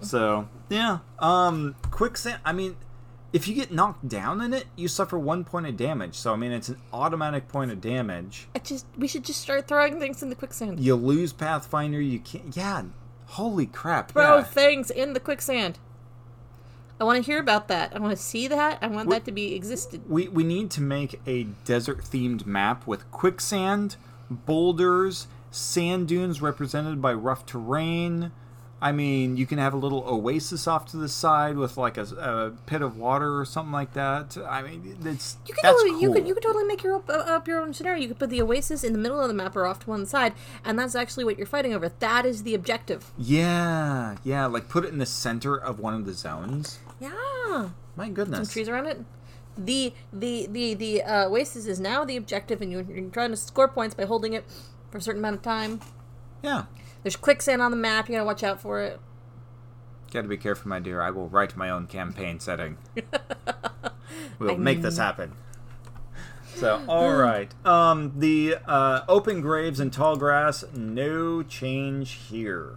so 0.00 0.48
yeah, 0.68 0.98
um, 1.18 1.74
quicksand. 1.90 2.40
I 2.44 2.52
mean, 2.52 2.76
if 3.32 3.48
you 3.48 3.54
get 3.54 3.72
knocked 3.72 4.08
down 4.08 4.40
in 4.40 4.52
it, 4.52 4.66
you 4.76 4.88
suffer 4.88 5.18
one 5.18 5.44
point 5.44 5.66
of 5.66 5.76
damage. 5.76 6.14
So 6.14 6.32
I 6.32 6.36
mean, 6.36 6.52
it's 6.52 6.68
an 6.68 6.78
automatic 6.92 7.48
point 7.48 7.70
of 7.70 7.80
damage. 7.80 8.48
I 8.54 8.58
just 8.58 8.86
we 8.96 9.08
should 9.08 9.24
just 9.24 9.40
start 9.40 9.68
throwing 9.68 9.98
things 9.98 10.22
in 10.22 10.28
the 10.28 10.34
quicksand. 10.34 10.80
You 10.80 10.94
lose 10.94 11.32
Pathfinder. 11.32 12.00
You 12.00 12.20
can't. 12.20 12.54
Yeah. 12.56 12.82
Holy 13.26 13.66
crap. 13.66 14.12
Throw 14.12 14.38
yeah. 14.38 14.44
things 14.44 14.90
in 14.90 15.14
the 15.14 15.20
quicksand. 15.20 15.78
I 17.00 17.04
want 17.04 17.16
to 17.16 17.30
hear 17.30 17.40
about 17.40 17.68
that. 17.68 17.94
I 17.94 17.98
want 17.98 18.16
to 18.16 18.22
see 18.22 18.48
that. 18.48 18.78
I 18.80 18.86
want 18.86 19.08
Wh- 19.08 19.12
that 19.12 19.24
to 19.24 19.32
be 19.32 19.54
existed. 19.54 20.02
We, 20.08 20.28
we 20.28 20.44
need 20.44 20.70
to 20.72 20.80
make 20.80 21.20
a 21.26 21.44
desert 21.64 21.98
themed 21.98 22.46
map 22.46 22.86
with 22.86 23.10
quicksand, 23.10 23.96
boulders, 24.30 25.26
sand 25.50 26.08
dunes 26.08 26.40
represented 26.40 27.02
by 27.02 27.12
rough 27.12 27.44
terrain. 27.44 28.32
I 28.82 28.90
mean, 28.90 29.36
you 29.36 29.46
can 29.46 29.58
have 29.58 29.74
a 29.74 29.76
little 29.76 30.02
oasis 30.08 30.66
off 30.66 30.86
to 30.90 30.96
the 30.96 31.08
side 31.08 31.56
with 31.56 31.76
like 31.76 31.96
a, 31.96 32.02
a 32.02 32.50
pit 32.66 32.82
of 32.82 32.96
water 32.98 33.38
or 33.38 33.44
something 33.44 33.70
like 33.72 33.92
that. 33.94 34.36
I 34.36 34.60
mean, 34.62 34.98
it's 35.04 35.36
You 35.46 35.54
that's 35.62 35.80
totally, 35.80 36.00
you 36.00 36.08
cool. 36.08 36.14
could 36.16 36.26
you 36.28 36.34
could 36.34 36.42
totally 36.42 36.64
make 36.64 36.82
your 36.82 36.96
up, 36.96 37.08
up 37.08 37.46
your 37.46 37.60
own 37.60 37.72
scenario. 37.72 38.02
You 38.02 38.08
could 38.08 38.18
put 38.18 38.30
the 38.30 38.42
oasis 38.42 38.82
in 38.82 38.92
the 38.92 38.98
middle 38.98 39.20
of 39.20 39.28
the 39.28 39.34
map 39.34 39.54
or 39.54 39.66
off 39.66 39.78
to 39.84 39.90
one 39.90 40.04
side, 40.04 40.32
and 40.64 40.76
that's 40.76 40.96
actually 40.96 41.24
what 41.24 41.38
you're 41.38 41.46
fighting 41.46 41.72
over. 41.72 41.90
That 42.00 42.26
is 42.26 42.42
the 42.42 42.54
objective. 42.54 43.12
yeah, 43.16 44.16
yeah, 44.24 44.46
like 44.46 44.68
put 44.68 44.84
it 44.84 44.88
in 44.92 44.98
the 44.98 45.06
center 45.06 45.56
of 45.56 45.78
one 45.78 45.94
of 45.94 46.04
the 46.04 46.12
zones. 46.12 46.80
Yeah, 47.00 47.70
My 47.94 48.08
goodness. 48.08 48.48
some 48.48 48.52
trees 48.52 48.68
around 48.68 48.86
it. 48.86 49.00
The 49.56 49.92
the 50.12 50.48
the 50.50 50.74
the 50.74 51.02
uh, 51.02 51.28
oasis 51.28 51.66
is 51.66 51.78
now 51.78 52.04
the 52.04 52.16
objective, 52.16 52.60
and 52.62 52.72
you're, 52.72 52.82
you're 52.82 53.10
trying 53.10 53.30
to 53.30 53.36
score 53.36 53.68
points 53.68 53.94
by 53.94 54.06
holding 54.06 54.32
it 54.32 54.44
for 54.90 54.98
a 54.98 55.00
certain 55.00 55.20
amount 55.20 55.36
of 55.36 55.42
time. 55.42 55.80
Yeah. 56.42 56.64
There's 57.02 57.16
quicksand 57.16 57.62
on 57.62 57.70
the 57.70 57.76
map. 57.76 58.08
You 58.08 58.14
gotta 58.14 58.24
watch 58.24 58.42
out 58.42 58.60
for 58.60 58.80
it. 58.80 59.00
Gotta 60.12 60.28
be 60.28 60.36
careful, 60.36 60.68
my 60.68 60.78
dear. 60.78 61.00
I 61.00 61.10
will 61.10 61.28
write 61.28 61.56
my 61.56 61.70
own 61.70 61.86
campaign 61.86 62.38
setting. 62.38 62.76
we'll 64.38 64.58
make 64.58 64.82
this 64.82 64.98
happen. 64.98 65.32
So, 66.54 66.84
all 66.86 67.14
right. 67.16 67.52
Um, 67.66 68.12
the 68.18 68.56
uh, 68.66 69.00
open 69.08 69.40
graves 69.40 69.80
and 69.80 69.92
tall 69.92 70.16
grass, 70.16 70.64
no 70.74 71.42
change 71.42 72.12
here. 72.28 72.76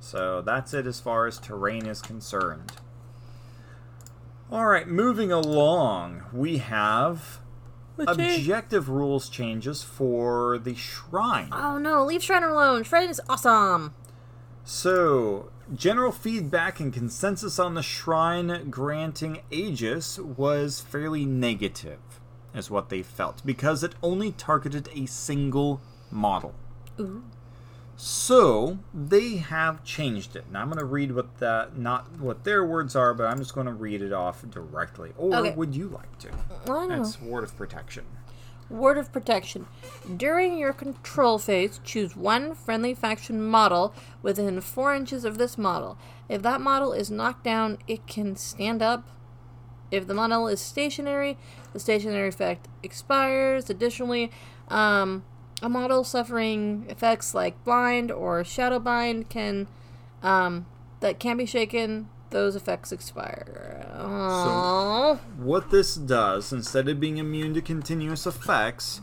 So 0.00 0.42
that's 0.42 0.74
it 0.74 0.86
as 0.86 1.00
far 1.00 1.26
as 1.26 1.38
terrain 1.38 1.86
is 1.86 2.02
concerned. 2.02 2.72
All 4.50 4.66
right, 4.66 4.88
moving 4.88 5.32
along, 5.32 6.24
we 6.32 6.58
have 6.58 7.40
objective 7.98 8.88
rules 8.88 9.28
changes 9.28 9.82
for 9.82 10.58
the 10.58 10.74
shrine. 10.74 11.50
Oh 11.52 11.78
no, 11.78 12.04
leave 12.04 12.22
Shriner 12.22 12.50
alone. 12.50 12.84
Shrine 12.84 13.08
is 13.08 13.20
awesome. 13.28 13.94
So, 14.64 15.50
general 15.74 16.10
feedback 16.10 16.80
and 16.80 16.92
consensus 16.92 17.58
on 17.58 17.74
the 17.74 17.82
shrine 17.82 18.70
granting 18.70 19.40
Aegis 19.50 20.18
was 20.18 20.80
fairly 20.80 21.26
negative, 21.26 21.98
is 22.54 22.70
what 22.70 22.88
they 22.88 23.02
felt, 23.02 23.44
because 23.44 23.84
it 23.84 23.94
only 24.02 24.32
targeted 24.32 24.88
a 24.94 25.06
single 25.06 25.82
model. 26.10 26.54
Ooh. 26.98 27.24
So, 27.96 28.78
they 28.92 29.36
have 29.36 29.84
changed 29.84 30.34
it. 30.36 30.44
Now, 30.50 30.60
I'm 30.62 30.66
going 30.68 30.78
to 30.78 30.84
read 30.84 31.12
what 31.12 31.38
that, 31.38 31.76
not 31.78 32.18
what 32.18 32.44
their 32.44 32.64
words 32.64 32.96
are, 32.96 33.14
but 33.14 33.24
I'm 33.26 33.38
just 33.38 33.54
going 33.54 33.66
to 33.66 33.72
read 33.72 34.02
it 34.02 34.12
off 34.12 34.44
directly. 34.50 35.12
Or 35.16 35.34
Okay. 35.36 35.54
would 35.54 35.74
you 35.74 35.88
like 35.88 36.18
to? 36.20 36.28
Well, 36.66 36.78
I 36.80 36.86
know. 36.86 37.00
It's 37.02 37.20
Word 37.20 37.44
of 37.44 37.56
Protection. 37.56 38.04
Word 38.70 38.96
of 38.96 39.12
protection. 39.12 39.66
During 40.16 40.56
your 40.58 40.72
control 40.72 41.38
phase, 41.38 41.80
choose 41.84 42.16
one 42.16 42.54
friendly 42.54 42.94
faction 42.94 43.42
model 43.42 43.94
within 44.22 44.58
4 44.60 44.94
inches 44.94 45.24
of 45.26 45.36
this 45.36 45.58
model. 45.58 45.98
If 46.30 46.40
that 46.42 46.62
model 46.62 46.92
is 46.94 47.10
knocked 47.10 47.44
down, 47.44 47.76
it 47.86 48.06
can 48.06 48.36
stand 48.36 48.80
up. 48.82 49.06
If 49.90 50.06
the 50.06 50.14
model 50.14 50.48
is 50.48 50.60
stationary, 50.60 51.36
the 51.74 51.78
stationary 51.78 52.28
effect 52.28 52.66
expires. 52.82 53.68
Additionally, 53.68 54.30
um, 54.68 55.24
a 55.62 55.68
model 55.68 56.04
suffering 56.04 56.86
effects 56.88 57.34
like 57.34 57.62
blind 57.64 58.10
or 58.10 58.44
shadow 58.44 58.78
bind 58.78 59.28
can 59.28 59.66
um, 60.22 60.66
that 61.00 61.18
can 61.18 61.36
be 61.36 61.46
shaken. 61.46 62.08
Those 62.30 62.56
effects 62.56 62.90
expire. 62.90 63.86
Aww. 63.96 65.18
What 65.36 65.70
this 65.70 65.94
does, 65.94 66.52
instead 66.52 66.88
of 66.88 66.98
being 66.98 67.18
immune 67.18 67.54
to 67.54 67.62
continuous 67.62 68.26
effects, 68.26 69.02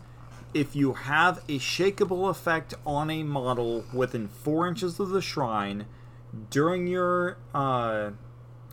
if 0.54 0.76
you 0.76 0.94
have 0.94 1.38
a 1.48 1.58
shakeable 1.58 2.30
effect 2.30 2.74
on 2.86 3.10
a 3.10 3.24
model 3.24 3.86
within 3.94 4.28
four 4.28 4.68
inches 4.68 5.00
of 5.00 5.10
the 5.10 5.22
shrine 5.22 5.86
during 6.50 6.88
your 6.88 7.38
uh, 7.54 8.12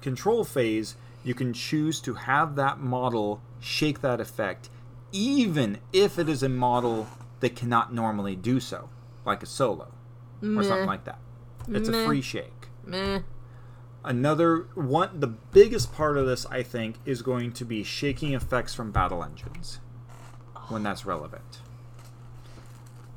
control 0.00 0.42
phase, 0.42 0.96
you 1.22 1.34
can 1.34 1.52
choose 1.52 2.00
to 2.00 2.14
have 2.14 2.56
that 2.56 2.80
model 2.80 3.40
shake 3.60 4.00
that 4.00 4.20
effect 4.20 4.70
even 5.12 5.78
if 5.92 6.18
it 6.18 6.28
is 6.28 6.42
a 6.42 6.48
model 6.48 7.06
that 7.40 7.54
cannot 7.56 7.92
normally 7.94 8.36
do 8.36 8.60
so, 8.60 8.88
like 9.24 9.42
a 9.42 9.46
solo 9.46 9.88
or 10.42 10.62
something 10.62 10.86
like 10.86 11.04
that. 11.04 11.18
It's 11.68 11.88
a 11.88 12.04
free 12.04 12.22
shake. 12.22 12.68
Meh. 12.84 13.20
Another 14.04 14.68
one, 14.74 15.18
the 15.20 15.26
biggest 15.26 15.92
part 15.92 16.16
of 16.16 16.26
this, 16.26 16.46
I 16.46 16.62
think, 16.62 16.96
is 17.04 17.20
going 17.22 17.52
to 17.52 17.64
be 17.64 17.82
shaking 17.82 18.32
effects 18.32 18.72
from 18.74 18.90
battle 18.92 19.22
engines 19.22 19.80
when 20.68 20.82
that's 20.82 21.04
relevant. 21.04 21.58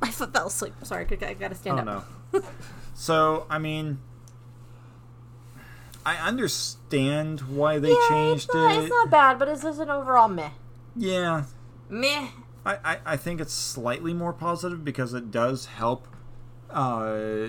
I 0.01 0.09
fell 0.09 0.47
asleep. 0.47 0.73
Sorry, 0.83 1.05
I 1.09 1.25
I 1.25 1.33
gotta 1.35 1.55
stand 1.55 1.79
Oh 1.79 1.93
up. 1.93 2.07
no. 2.33 2.41
so, 2.95 3.45
I 3.49 3.59
mean, 3.59 3.99
I 6.05 6.15
understand 6.17 7.41
why 7.41 7.77
they 7.77 7.91
Yeah, 7.91 8.09
changed 8.09 8.45
it's 8.45 8.53
not, 8.53 8.71
it. 8.75 8.79
It's 8.83 8.89
not 8.89 9.09
bad, 9.11 9.39
but 9.39 9.47
it's 9.47 9.61
just 9.61 9.79
an 9.79 9.89
overall 9.89 10.27
meh. 10.27 10.49
Yeah, 10.95 11.43
Meh. 11.89 12.27
I, 12.65 12.77
I, 12.83 12.97
I 13.05 13.17
think 13.17 13.41
it's 13.41 13.53
slightly 13.53 14.13
more 14.13 14.33
positive 14.33 14.83
because 14.85 15.13
it 15.13 15.31
does 15.31 15.65
help 15.65 16.07
uh, 16.69 17.47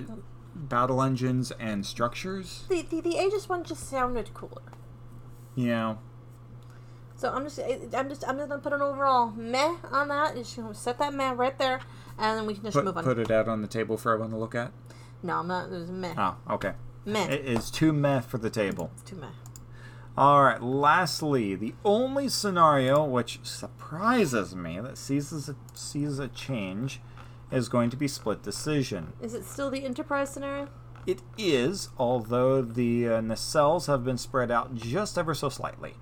battle 0.55 1.03
engines 1.03 1.53
and 1.59 1.85
structures. 1.85 2.65
The, 2.69 2.83
the 2.83 3.01
the 3.01 3.17
Aegis 3.17 3.49
one 3.49 3.63
just 3.65 3.89
sounded 3.89 4.33
cooler. 4.35 4.63
Yeah. 5.55 5.97
So 7.17 7.31
I'm 7.31 7.45
just 7.45 7.59
I'm 7.61 8.09
just 8.09 8.27
I'm 8.27 8.39
just 8.39 8.49
gonna 8.49 8.59
put 8.63 8.73
an 8.73 8.83
overall 8.83 9.31
meh 9.31 9.77
on 9.91 10.09
that. 10.09 10.35
Just 10.35 10.57
gonna 10.57 10.75
set 10.75 10.99
that 10.99 11.13
meh 11.15 11.33
right 11.33 11.57
there, 11.59 11.81
and 12.19 12.39
then 12.39 12.47
we 12.47 12.55
can 12.55 12.65
just 12.65 12.75
Put, 12.75 12.85
move 12.85 12.97
on. 12.97 13.05
put 13.05 13.19
it 13.19 13.31
out 13.31 13.49
on 13.49 13.61
the 13.63 13.69
table 13.69 13.97
for 13.97 14.13
everyone 14.13 14.31
to 14.31 14.39
look 14.39 14.55
at. 14.55 14.73
no, 15.23 15.39
I'm 15.39 15.47
not. 15.47 15.71
There's 15.71 15.91
a 15.91 15.93
meh. 15.93 16.15
Oh, 16.17 16.37
okay. 16.55 16.73
meh. 17.05 17.27
It 17.29 17.45
is 17.45 17.71
too 17.71 17.93
meh 17.93 18.21
for 18.21 18.39
the 18.39 18.51
table. 18.51 18.91
it's 18.95 19.03
too 19.03 19.17
meh. 19.17 19.29
All 20.17 20.45
right. 20.45 20.63
Lastly, 20.63 21.55
the 21.55 21.75
only 21.85 22.29
scenario 22.29 23.05
which 23.05 23.41
surprises 23.43 24.55
me 24.55 24.79
that 24.81 24.99
sees 24.99 25.49
a, 25.49 25.57
sees 25.75 26.19
a 26.19 26.29
change 26.29 27.01
is 27.51 27.69
going 27.69 27.91
to 27.91 27.97
be 27.97 28.09
split 28.09 28.43
decision. 28.43 29.13
Is 29.21 29.35
it 29.35 29.45
still 29.45 29.71
the 29.71 29.85
Enterprise 29.85 30.31
scenario? 30.31 30.69
It 31.07 31.21
is, 31.37 31.89
although 31.99 32.63
the 32.63 33.09
uh, 33.09 33.21
nacelles 33.21 33.87
have 33.87 34.05
been 34.05 34.19
spread 34.19 34.51
out 34.51 34.75
just 34.75 35.19
ever 35.19 35.35
so 35.35 35.49
slightly. 35.49 35.95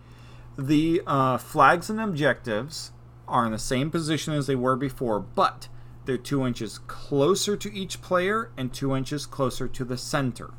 The 0.58 1.02
uh, 1.06 1.38
flags 1.38 1.88
and 1.88 2.00
objectives 2.00 2.92
are 3.26 3.46
in 3.46 3.52
the 3.52 3.58
same 3.58 3.90
position 3.90 4.34
as 4.34 4.46
they 4.46 4.56
were 4.56 4.76
before, 4.76 5.20
but 5.20 5.68
they're 6.04 6.18
two 6.18 6.46
inches 6.46 6.78
closer 6.78 7.56
to 7.56 7.72
each 7.72 8.02
player 8.02 8.50
and 8.56 8.72
two 8.72 8.94
inches 8.94 9.24
closer 9.26 9.68
to 9.68 9.84
the 9.84 9.96
center. 9.96 10.50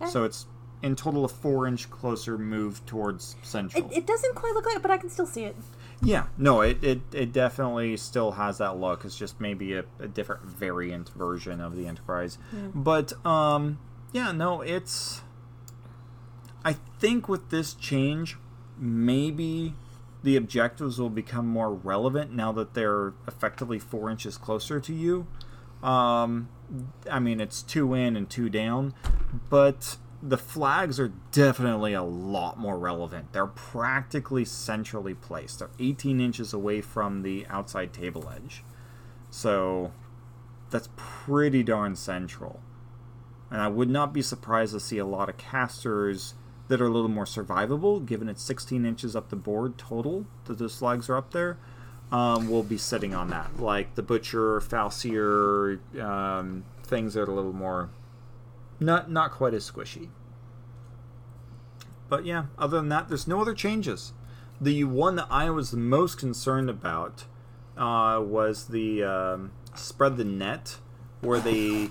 Okay. 0.00 0.10
So 0.10 0.24
it's 0.24 0.46
in 0.86 0.96
total 0.96 1.24
a 1.24 1.28
four 1.28 1.66
inch 1.66 1.90
closer 1.90 2.38
move 2.38 2.84
towards 2.86 3.36
central. 3.42 3.90
It, 3.90 3.98
it 3.98 4.06
doesn't 4.06 4.34
quite 4.34 4.54
look 4.54 4.64
like 4.64 4.76
it, 4.76 4.82
but 4.82 4.90
I 4.90 4.96
can 4.96 5.10
still 5.10 5.26
see 5.26 5.44
it. 5.44 5.56
Yeah, 6.02 6.26
no, 6.36 6.60
it, 6.60 6.82
it, 6.84 7.00
it 7.12 7.32
definitely 7.32 7.96
still 7.96 8.32
has 8.32 8.58
that 8.58 8.78
look. 8.78 9.04
It's 9.04 9.16
just 9.16 9.40
maybe 9.40 9.74
a, 9.74 9.84
a 9.98 10.06
different 10.06 10.42
variant 10.44 11.08
version 11.10 11.60
of 11.60 11.76
the 11.76 11.86
Enterprise. 11.86 12.38
But, 12.74 13.12
um, 13.26 13.78
yeah, 14.12 14.32
no, 14.32 14.60
it's. 14.60 15.22
I 16.64 16.74
think 16.98 17.28
with 17.28 17.50
this 17.50 17.74
change, 17.74 18.36
maybe 18.78 19.74
the 20.22 20.36
objectives 20.36 20.98
will 20.98 21.10
become 21.10 21.46
more 21.46 21.72
relevant 21.72 22.32
now 22.32 22.52
that 22.52 22.74
they're 22.74 23.14
effectively 23.26 23.78
four 23.78 24.10
inches 24.10 24.36
closer 24.36 24.80
to 24.80 24.92
you. 24.92 25.26
Um, 25.82 26.48
I 27.10 27.20
mean, 27.20 27.40
it's 27.40 27.62
two 27.62 27.94
in 27.94 28.16
and 28.16 28.28
two 28.28 28.48
down, 28.48 28.92
but 29.48 29.96
the 30.28 30.38
flags 30.38 30.98
are 30.98 31.12
definitely 31.30 31.92
a 31.92 32.02
lot 32.02 32.58
more 32.58 32.78
relevant. 32.78 33.32
They're 33.32 33.46
practically 33.46 34.44
centrally 34.44 35.14
placed. 35.14 35.60
They're 35.60 35.70
18 35.78 36.20
inches 36.20 36.52
away 36.52 36.80
from 36.80 37.22
the 37.22 37.46
outside 37.48 37.92
table 37.92 38.30
edge. 38.34 38.64
So 39.30 39.92
that's 40.70 40.88
pretty 40.96 41.62
darn 41.62 41.94
central. 41.94 42.60
And 43.50 43.60
I 43.60 43.68
would 43.68 43.88
not 43.88 44.12
be 44.12 44.22
surprised 44.22 44.72
to 44.72 44.80
see 44.80 44.98
a 44.98 45.06
lot 45.06 45.28
of 45.28 45.36
casters 45.36 46.34
that 46.66 46.80
are 46.80 46.86
a 46.86 46.90
little 46.90 47.08
more 47.08 47.24
survivable, 47.24 48.04
given 48.04 48.28
it's 48.28 48.42
16 48.42 48.84
inches 48.84 49.14
up 49.14 49.28
the 49.28 49.36
board 49.36 49.78
total 49.78 50.26
that 50.46 50.58
those 50.58 50.78
flags 50.78 51.08
are 51.08 51.16
up 51.16 51.32
there. 51.32 51.58
Um, 52.10 52.48
will 52.48 52.62
be 52.62 52.78
sitting 52.78 53.14
on 53.14 53.30
that, 53.30 53.58
like 53.58 53.96
the 53.96 54.02
butcher, 54.02 54.60
falsier, 54.60 55.80
um, 56.00 56.64
things 56.84 57.14
that 57.14 57.20
are 57.22 57.32
a 57.32 57.34
little 57.34 57.52
more 57.52 57.90
not 58.80 59.10
not 59.10 59.32
quite 59.32 59.54
as 59.54 59.70
squishy. 59.70 60.08
But 62.08 62.24
yeah, 62.24 62.46
other 62.58 62.76
than 62.78 62.88
that, 62.90 63.08
there's 63.08 63.26
no 63.26 63.40
other 63.40 63.54
changes. 63.54 64.12
The 64.60 64.84
one 64.84 65.16
that 65.16 65.26
I 65.30 65.50
was 65.50 65.72
most 65.72 66.18
concerned 66.18 66.70
about 66.70 67.24
uh, 67.76 68.20
was 68.22 68.68
the 68.68 69.02
um, 69.02 69.52
spread 69.74 70.16
the 70.16 70.24
net, 70.24 70.78
where 71.20 71.40
they 71.40 71.90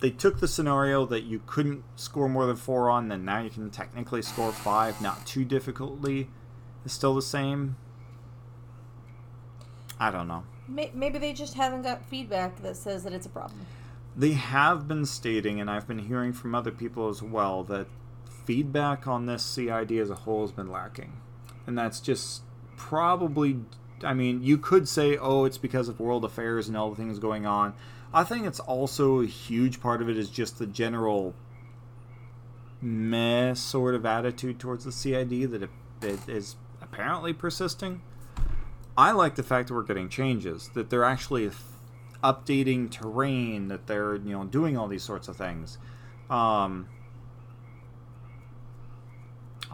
they 0.00 0.10
took 0.10 0.40
the 0.40 0.48
scenario 0.48 1.06
that 1.06 1.22
you 1.22 1.40
couldn't 1.46 1.82
score 1.96 2.28
more 2.28 2.46
than 2.46 2.56
four 2.56 2.90
on, 2.90 3.08
then 3.08 3.24
now 3.24 3.40
you 3.40 3.50
can 3.50 3.70
technically 3.70 4.22
score 4.22 4.52
five, 4.52 5.00
not 5.00 5.26
too 5.26 5.44
difficultly. 5.44 6.28
It's 6.84 6.94
still 6.94 7.14
the 7.14 7.22
same. 7.22 7.76
I 9.98 10.10
don't 10.10 10.28
know. 10.28 10.44
Maybe 10.68 11.18
they 11.18 11.32
just 11.32 11.54
haven't 11.54 11.82
got 11.82 12.04
feedback 12.04 12.60
that 12.62 12.76
says 12.76 13.04
that 13.04 13.12
it's 13.12 13.26
a 13.26 13.30
problem. 13.30 13.66
They 14.14 14.32
have 14.32 14.86
been 14.86 15.06
stating, 15.06 15.60
and 15.60 15.70
I've 15.70 15.88
been 15.88 16.00
hearing 16.00 16.32
from 16.32 16.54
other 16.54 16.70
people 16.70 17.08
as 17.08 17.22
well, 17.22 17.64
that 17.64 17.86
feedback 18.46 19.06
on 19.06 19.26
this 19.26 19.44
CID 19.44 19.92
as 19.92 20.10
a 20.10 20.14
whole 20.14 20.42
has 20.42 20.52
been 20.52 20.70
lacking. 20.70 21.20
And 21.66 21.76
that's 21.76 22.00
just 22.00 22.42
probably, 22.76 23.58
I 24.02 24.14
mean, 24.14 24.42
you 24.42 24.56
could 24.56 24.88
say, 24.88 25.16
oh, 25.16 25.44
it's 25.44 25.58
because 25.58 25.88
of 25.88 26.00
world 26.00 26.24
affairs 26.24 26.68
and 26.68 26.76
all 26.76 26.90
the 26.90 26.96
things 26.96 27.18
going 27.18 27.44
on. 27.44 27.74
I 28.14 28.24
think 28.24 28.46
it's 28.46 28.60
also 28.60 29.20
a 29.20 29.26
huge 29.26 29.80
part 29.80 30.00
of 30.00 30.08
it 30.08 30.16
is 30.16 30.30
just 30.30 30.58
the 30.58 30.66
general 30.66 31.34
meh 32.80 33.54
sort 33.54 33.94
of 33.94 34.06
attitude 34.06 34.58
towards 34.58 34.84
the 34.84 34.92
CID 34.92 35.50
that 35.50 35.68
it, 36.02 36.28
is 36.28 36.56
apparently 36.80 37.32
persisting. 37.32 38.02
I 38.96 39.10
like 39.10 39.34
the 39.34 39.42
fact 39.42 39.68
that 39.68 39.74
we're 39.74 39.82
getting 39.82 40.08
changes, 40.08 40.70
that 40.74 40.88
they're 40.88 41.04
actually 41.04 41.50
updating 42.24 42.90
terrain, 42.90 43.68
that 43.68 43.86
they're 43.86 44.16
you 44.16 44.32
know 44.32 44.44
doing 44.44 44.76
all 44.76 44.88
these 44.88 45.02
sorts 45.02 45.28
of 45.28 45.36
things. 45.36 45.78
Um, 46.30 46.88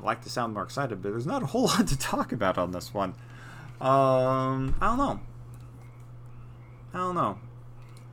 I 0.03 0.07
like 0.07 0.23
to 0.23 0.31
sound 0.31 0.55
more 0.55 0.65
excited, 0.65 1.03
but 1.03 1.11
there's 1.11 1.27
not 1.27 1.43
a 1.43 1.47
whole 1.47 1.63
lot 1.67 1.87
to 1.89 1.99
talk 1.99 2.33
about 2.33 2.59
on 2.59 2.73
this 2.73 2.93
one. 2.93 3.15
Um, 3.81 4.75
I 4.81 4.87
don't 4.89 4.99
know. 4.99 5.21
I 6.95 6.99
don't 6.99 7.15
know. 7.15 7.39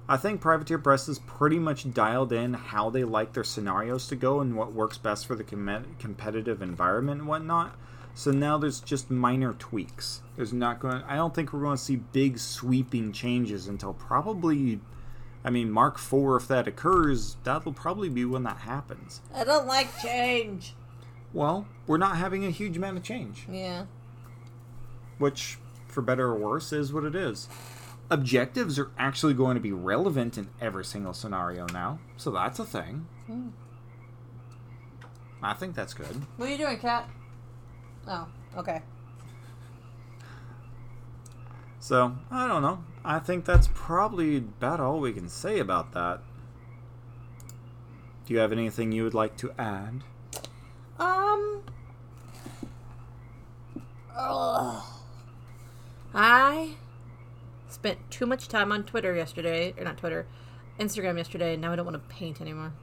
I 0.07 0.17
think 0.17 0.41
Privateer 0.41 0.79
Press 0.79 1.05
has 1.05 1.19
pretty 1.19 1.59
much 1.59 1.93
dialed 1.93 2.33
in 2.33 2.55
how 2.55 2.89
they 2.89 3.03
like 3.03 3.33
their 3.33 3.43
scenarios 3.43 4.07
to 4.07 4.15
go 4.15 4.39
and 4.39 4.55
what 4.55 4.73
works 4.73 4.97
best 4.97 5.27
for 5.27 5.35
the 5.35 5.43
com- 5.43 5.95
competitive 5.99 6.63
environment 6.63 7.21
and 7.21 7.29
whatnot. 7.29 7.75
So 8.15 8.31
now 8.31 8.57
there's 8.57 8.79
just 8.79 9.11
minor 9.11 9.53
tweaks. 9.53 10.21
There's 10.35 10.51
not 10.51 10.79
going. 10.79 11.03
I 11.07 11.15
don't 11.15 11.35
think 11.35 11.53
we're 11.53 11.61
going 11.61 11.77
to 11.77 11.83
see 11.83 11.97
big 11.97 12.39
sweeping 12.39 13.11
changes 13.13 13.67
until 13.67 13.93
probably. 13.93 14.79
I 15.43 15.51
mean, 15.51 15.71
Mark 15.71 15.97
IV, 15.99 16.41
if 16.41 16.47
that 16.47 16.67
occurs, 16.67 17.37
that'll 17.43 17.71
probably 17.71 18.09
be 18.09 18.25
when 18.25 18.43
that 18.43 18.57
happens. 18.57 19.21
I 19.33 19.43
don't 19.43 19.67
like 19.67 19.95
change. 20.01 20.73
Well, 21.33 21.67
we're 21.85 21.97
not 21.97 22.17
having 22.17 22.45
a 22.45 22.49
huge 22.49 22.75
amount 22.77 22.97
of 22.97 23.03
change, 23.03 23.45
Yeah. 23.49 23.85
which, 25.19 25.57
for 25.87 26.01
better 26.01 26.27
or 26.27 26.35
worse, 26.35 26.73
is 26.73 26.91
what 26.91 27.03
it 27.03 27.15
is. 27.15 27.47
Objectives 28.09 28.79
are 28.79 28.89
actually 28.97 29.35
going 29.35 29.53
to 29.55 29.61
be 29.61 29.71
relevant 29.71 30.37
in 30.37 30.49
every 30.59 30.83
single 30.83 31.13
scenario 31.13 31.67
now, 31.67 31.99
so 32.17 32.31
that's 32.31 32.57
a 32.59 32.65
thing. 32.65 33.05
Hmm. 33.27 33.49
I 35.43 35.53
think 35.53 35.75
that's 35.75 35.93
good. 35.93 36.23
What 36.37 36.49
are 36.49 36.51
you 36.51 36.57
doing, 36.57 36.79
Cat? 36.79 37.07
Oh, 38.07 38.27
okay. 38.57 38.81
So, 41.79 42.15
I 42.29 42.47
don't 42.47 42.61
know. 42.61 42.83
I 43.05 43.19
think 43.19 43.45
that's 43.45 43.69
probably 43.73 44.37
about 44.37 44.79
all 44.81 44.99
we 44.99 45.13
can 45.13 45.29
say 45.29 45.59
about 45.59 45.93
that. 45.93 46.21
Do 48.25 48.33
you 48.33 48.39
have 48.39 48.51
anything 48.51 48.91
you 48.91 49.03
would 49.03 49.13
like 49.13 49.37
to 49.37 49.51
add? 49.57 50.03
Um. 50.99 51.63
Ugh. 54.15 54.83
I 56.13 56.71
spent 57.69 58.11
too 58.11 58.25
much 58.25 58.47
time 58.47 58.71
on 58.71 58.83
Twitter 58.83 59.15
yesterday, 59.15 59.73
or 59.77 59.83
not 59.85 59.97
Twitter, 59.97 60.25
Instagram 60.79 61.17
yesterday, 61.17 61.53
and 61.53 61.61
now 61.61 61.71
I 61.71 61.75
don't 61.75 61.85
want 61.85 61.95
to 61.95 62.13
paint 62.15 62.41
anymore. 62.41 62.73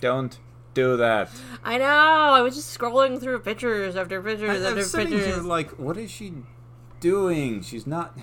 Don't 0.00 0.38
do 0.74 0.96
that. 0.96 1.30
I 1.64 1.78
know. 1.78 1.84
I 1.86 2.40
was 2.40 2.54
just 2.54 2.78
scrolling 2.78 3.20
through 3.20 3.40
pictures 3.40 3.96
after 3.96 4.20
pictures 4.20 4.50
I, 4.50 4.68
after 4.68 4.80
am 4.80 4.84
sitting 4.84 5.12
pictures. 5.12 5.34
here 5.34 5.42
like, 5.42 5.70
what 5.78 5.96
is 5.96 6.10
she 6.10 6.34
doing? 7.00 7.62
She's 7.62 7.86
not. 7.86 8.18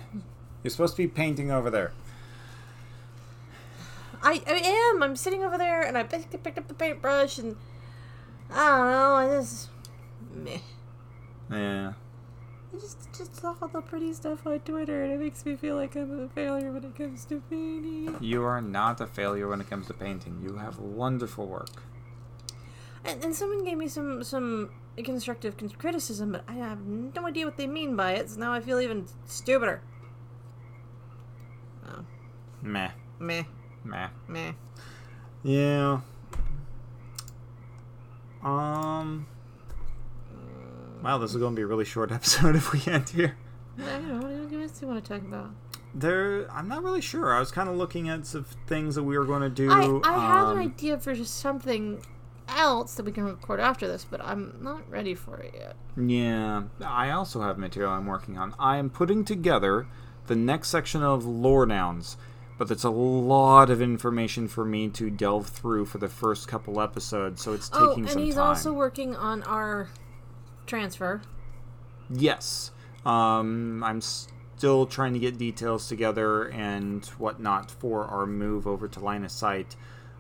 You're 0.64 0.72
supposed 0.72 0.96
to 0.96 1.04
be 1.04 1.08
painting 1.08 1.52
over 1.52 1.70
there. 1.70 1.94
I, 4.22 4.42
I 4.48 4.54
am. 4.94 5.04
I'm 5.04 5.16
sitting 5.16 5.44
over 5.44 5.58
there, 5.58 5.82
and 5.82 5.98
I 5.98 6.04
picked, 6.04 6.44
picked 6.44 6.58
up 6.58 6.68
the 6.68 6.74
paintbrush, 6.74 7.38
and 7.38 7.56
I 8.52 8.78
don't 8.78 8.92
know. 8.92 9.14
I 9.16 9.28
just 9.40 9.70
meh. 10.34 10.60
Yeah. 11.52 11.94
I 12.74 12.80
just 12.80 13.12
just 13.18 13.36
saw 13.38 13.56
all 13.62 13.68
the 13.68 13.82
pretty 13.82 14.14
stuff 14.14 14.46
on 14.46 14.60
Twitter, 14.60 15.04
and 15.04 15.14
it 15.14 15.20
makes 15.20 15.46
me 15.46 15.56
feel 15.56 15.76
like 15.76 15.96
I'm 15.96 16.26
a 16.26 16.30
failure 16.30 16.72
when 16.72 16.84
it 16.84 16.96
comes 16.96 17.26
to 17.26 17.42
painting. 17.50 18.16
You 18.20 18.44
are 18.44 18.62
not 18.62 19.02
a 19.02 19.08
failure 19.08 19.48
when 19.48 19.62
it 19.62 19.70
comes 19.70 19.88
to 19.88 19.94
painting. 19.94 20.42
You 20.44 20.58
have 20.58 20.80
wonderful 20.80 21.48
work. 21.48 21.84
And, 23.06 23.24
and 23.24 23.36
someone 23.36 23.64
gave 23.64 23.78
me 23.78 23.88
some 23.88 24.24
some 24.24 24.70
constructive 25.04 25.56
criticism, 25.78 26.32
but 26.32 26.44
I 26.48 26.54
have 26.54 26.86
no 26.86 27.26
idea 27.26 27.46
what 27.46 27.58
they 27.58 27.68
mean 27.68 27.96
by 27.96 28.14
it. 28.14 28.30
So 28.30 28.40
now 28.40 28.54
I 28.54 28.60
feel 28.60 28.80
even 28.80 29.06
stupider. 29.26 29.82
Oh, 31.88 32.04
Meh. 32.62 32.92
meh, 33.20 33.44
Meh. 33.84 34.10
meh. 34.28 34.52
Yeah. 35.44 36.02
Um. 38.48 39.28
Wow, 41.04 41.18
this 41.18 41.32
is 41.32 41.38
going 41.38 41.54
to 41.54 41.56
be 41.56 41.64
a 41.64 41.68
really 41.68 41.86
short 41.86 42.12
episode 42.14 42.56
if 42.56 42.72
we 42.72 42.82
end 42.92 43.10
here. 43.10 43.38
I 43.78 43.82
don't 43.82 44.08
know. 44.08 44.28
What 44.28 44.32
else 44.32 44.50
do 44.50 44.58
you 44.58 44.68
guys 44.68 44.82
want 44.82 45.04
to 45.04 45.14
talk 45.14 45.22
about? 45.22 45.52
There, 45.94 46.50
I'm 46.52 46.68
not 46.68 46.84
really 46.84 47.02
sure. 47.02 47.34
I 47.34 47.40
was 47.40 47.52
kind 47.52 47.70
of 47.70 47.76
looking 47.76 48.08
at 48.10 48.26
some 48.26 48.46
things 48.68 48.96
that 48.96 49.04
we 49.04 49.18
were 49.18 49.26
going 49.26 49.42
to 49.42 49.50
do. 49.50 49.70
I, 49.72 50.10
I 50.10 50.20
have 50.20 50.48
an 50.50 50.58
um, 50.58 50.60
idea 50.60 50.98
for 50.98 51.14
just 51.14 51.38
something 51.38 52.02
else 52.48 52.96
that 52.96 53.06
we 53.06 53.12
can 53.12 53.26
record 53.26 53.60
after 53.60 53.88
this, 53.88 54.06
but 54.06 54.22
I'm 54.24 54.58
not 54.62 54.90
ready 54.90 55.14
for 55.14 55.38
it 55.40 55.54
yet. 55.54 55.76
Yeah, 55.98 56.64
I 56.82 57.12
also 57.12 57.42
have 57.42 57.58
material 57.58 57.92
I'm 57.92 58.06
working 58.06 58.38
on. 58.38 58.54
I 58.60 58.78
am 58.78 58.90
putting 58.90 59.26
together 59.26 59.88
the 60.28 60.36
next 60.36 60.70
section 60.70 61.04
of 61.04 61.26
lore 61.26 61.66
nouns, 61.66 62.18
but 62.58 62.72
it's 62.72 62.84
a 62.84 62.90
lot 62.90 63.70
of 63.70 63.82
information 63.82 64.48
for 64.48 64.66
me 64.66 64.90
to 64.90 65.10
delve 65.10 65.48
through 65.48 65.86
for 65.86 65.98
the 65.98 66.08
first 66.08 66.48
couple 66.48 66.82
episodes, 66.82 67.42
so 67.42 67.54
it's 67.54 67.70
taking 67.70 67.86
Oh, 67.88 67.96
taking 67.96 68.10
and 68.10 68.20
he's 68.20 68.38
also 68.38 68.74
working 68.74 69.16
on 69.16 69.44
our 69.44 69.90
transfer. 70.66 71.22
Yes. 72.10 72.72
Um, 73.06 73.84
I'm 73.84 74.02
still 74.02 74.86
trying 74.86 75.14
to 75.14 75.20
get 75.20 75.38
details 75.38 75.88
together 75.88 76.46
and 76.50 77.06
whatnot 77.18 77.70
for 77.70 78.06
our 78.06 78.26
move 78.26 78.66
over 78.68 78.88
to 78.88 79.00
line 79.00 79.24
of 79.24 79.32
sight. 79.32 79.76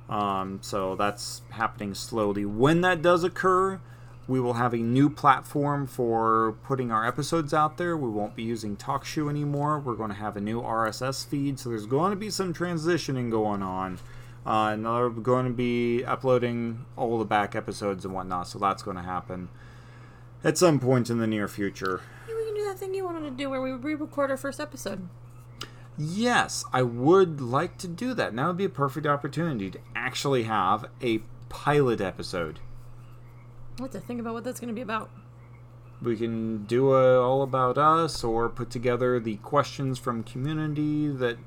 Um, 0.09 0.59
so 0.61 0.95
that's 0.95 1.41
happening 1.49 1.93
slowly. 1.93 2.45
When 2.45 2.81
that 2.81 3.01
does 3.01 3.23
occur, 3.23 3.81
we 4.27 4.39
will 4.41 4.53
have 4.53 4.73
a 4.73 4.77
new 4.77 5.09
platform 5.09 5.87
for 5.87 6.55
putting 6.63 6.91
our 6.91 7.05
episodes 7.07 7.53
out 7.53 7.77
there. 7.77 7.95
We 7.95 8.09
won't 8.09 8.35
be 8.35 8.43
using 8.43 8.75
TalkShoe 8.75 9.29
anymore. 9.29 9.79
We're 9.79 9.95
going 9.95 10.09
to 10.09 10.17
have 10.17 10.35
a 10.35 10.41
new 10.41 10.61
RSS 10.61 11.25
feed. 11.25 11.59
So 11.59 11.69
there's 11.69 11.85
going 11.85 12.09
to 12.11 12.17
be 12.17 12.29
some 12.29 12.53
transitioning 12.53 13.31
going 13.31 13.63
on. 13.63 13.99
Uh, 14.45 14.71
and 14.73 14.83
we're 14.83 15.09
going 15.09 15.45
to 15.45 15.53
be 15.53 16.03
uploading 16.03 16.85
all 16.97 17.17
the 17.19 17.25
back 17.25 17.55
episodes 17.55 18.03
and 18.03 18.13
whatnot. 18.13 18.49
So 18.49 18.59
that's 18.59 18.83
going 18.83 18.97
to 18.97 19.03
happen 19.03 19.47
at 20.43 20.57
some 20.57 20.79
point 20.79 21.09
in 21.09 21.19
the 21.19 21.27
near 21.27 21.47
future. 21.47 22.01
Maybe 22.27 22.39
we 22.39 22.45
can 22.45 22.55
do 22.55 22.63
that 22.65 22.77
thing 22.77 22.93
you 22.93 23.05
wanted 23.05 23.29
to 23.29 23.31
do 23.31 23.49
where 23.49 23.61
we 23.61 23.71
re-record 23.71 24.29
our 24.29 24.37
first 24.37 24.59
episode. 24.59 25.07
Yes, 25.97 26.63
I 26.71 26.83
would 26.83 27.41
like 27.41 27.77
to 27.79 27.87
do 27.87 28.13
that. 28.13 28.33
Now 28.33 28.47
would 28.47 28.57
be 28.57 28.65
a 28.65 28.69
perfect 28.69 29.07
opportunity 29.07 29.71
to 29.71 29.79
actually 29.95 30.43
have 30.43 30.85
a 31.01 31.19
pilot 31.49 32.01
episode. 32.01 32.59
I'll 33.79 33.85
have 33.85 33.91
to 33.91 33.99
think 33.99 34.19
about 34.19 34.33
what 34.33 34.43
that's 34.43 34.59
going 34.59 34.69
to 34.69 34.75
be 34.75 34.81
about. 34.81 35.09
We 36.01 36.15
can 36.15 36.65
do 36.65 36.93
a 36.93 37.21
all 37.21 37.41
about 37.41 37.77
us 37.77 38.23
or 38.23 38.49
put 38.49 38.69
together 38.69 39.19
the 39.19 39.37
questions 39.37 39.97
from 39.97 40.23
community 40.23 41.07
that 41.07 41.37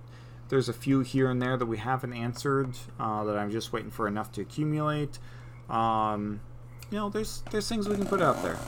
there's 0.49 0.69
a 0.69 0.73
few 0.73 1.01
here 1.01 1.31
and 1.31 1.41
there 1.41 1.57
that 1.57 1.67
we 1.67 1.79
haven't 1.79 2.13
answered 2.13 2.77
uh, 2.99 3.25
that 3.25 3.37
I'm 3.37 3.51
just 3.51 3.73
waiting 3.73 3.91
for 3.91 4.09
enough 4.09 4.33
to 4.33 4.41
accumulate. 4.41 5.19
Um, 5.69 6.41
you 6.91 6.99
know, 6.99 7.09
there's 7.09 7.43
there's 7.51 7.69
things 7.69 7.89
we 7.89 7.95
can 7.95 8.07
put 8.07 8.21
out 8.21 8.43
there. 8.43 8.59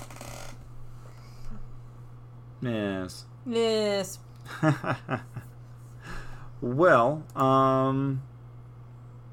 Yes. 2.63 3.25
Yes. 3.45 4.21
well, 6.61 7.25
um, 7.35 8.23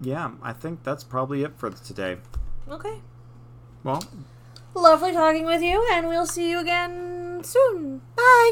yeah, 0.02 0.32
I 0.42 0.54
think 0.54 0.84
that's 0.84 1.04
probably 1.04 1.44
it 1.44 1.54
for 1.58 1.70
today. 1.70 2.18
Okay. 2.68 3.02
Well, 3.90 4.04
Lovely 4.76 5.14
talking 5.14 5.46
with 5.46 5.64
you, 5.64 5.84
and 5.92 6.08
we'll 6.08 6.28
see 6.28 6.52
you 6.52 6.60
again 6.60 7.42
soon. 7.44 8.02
Bye. 8.16 8.52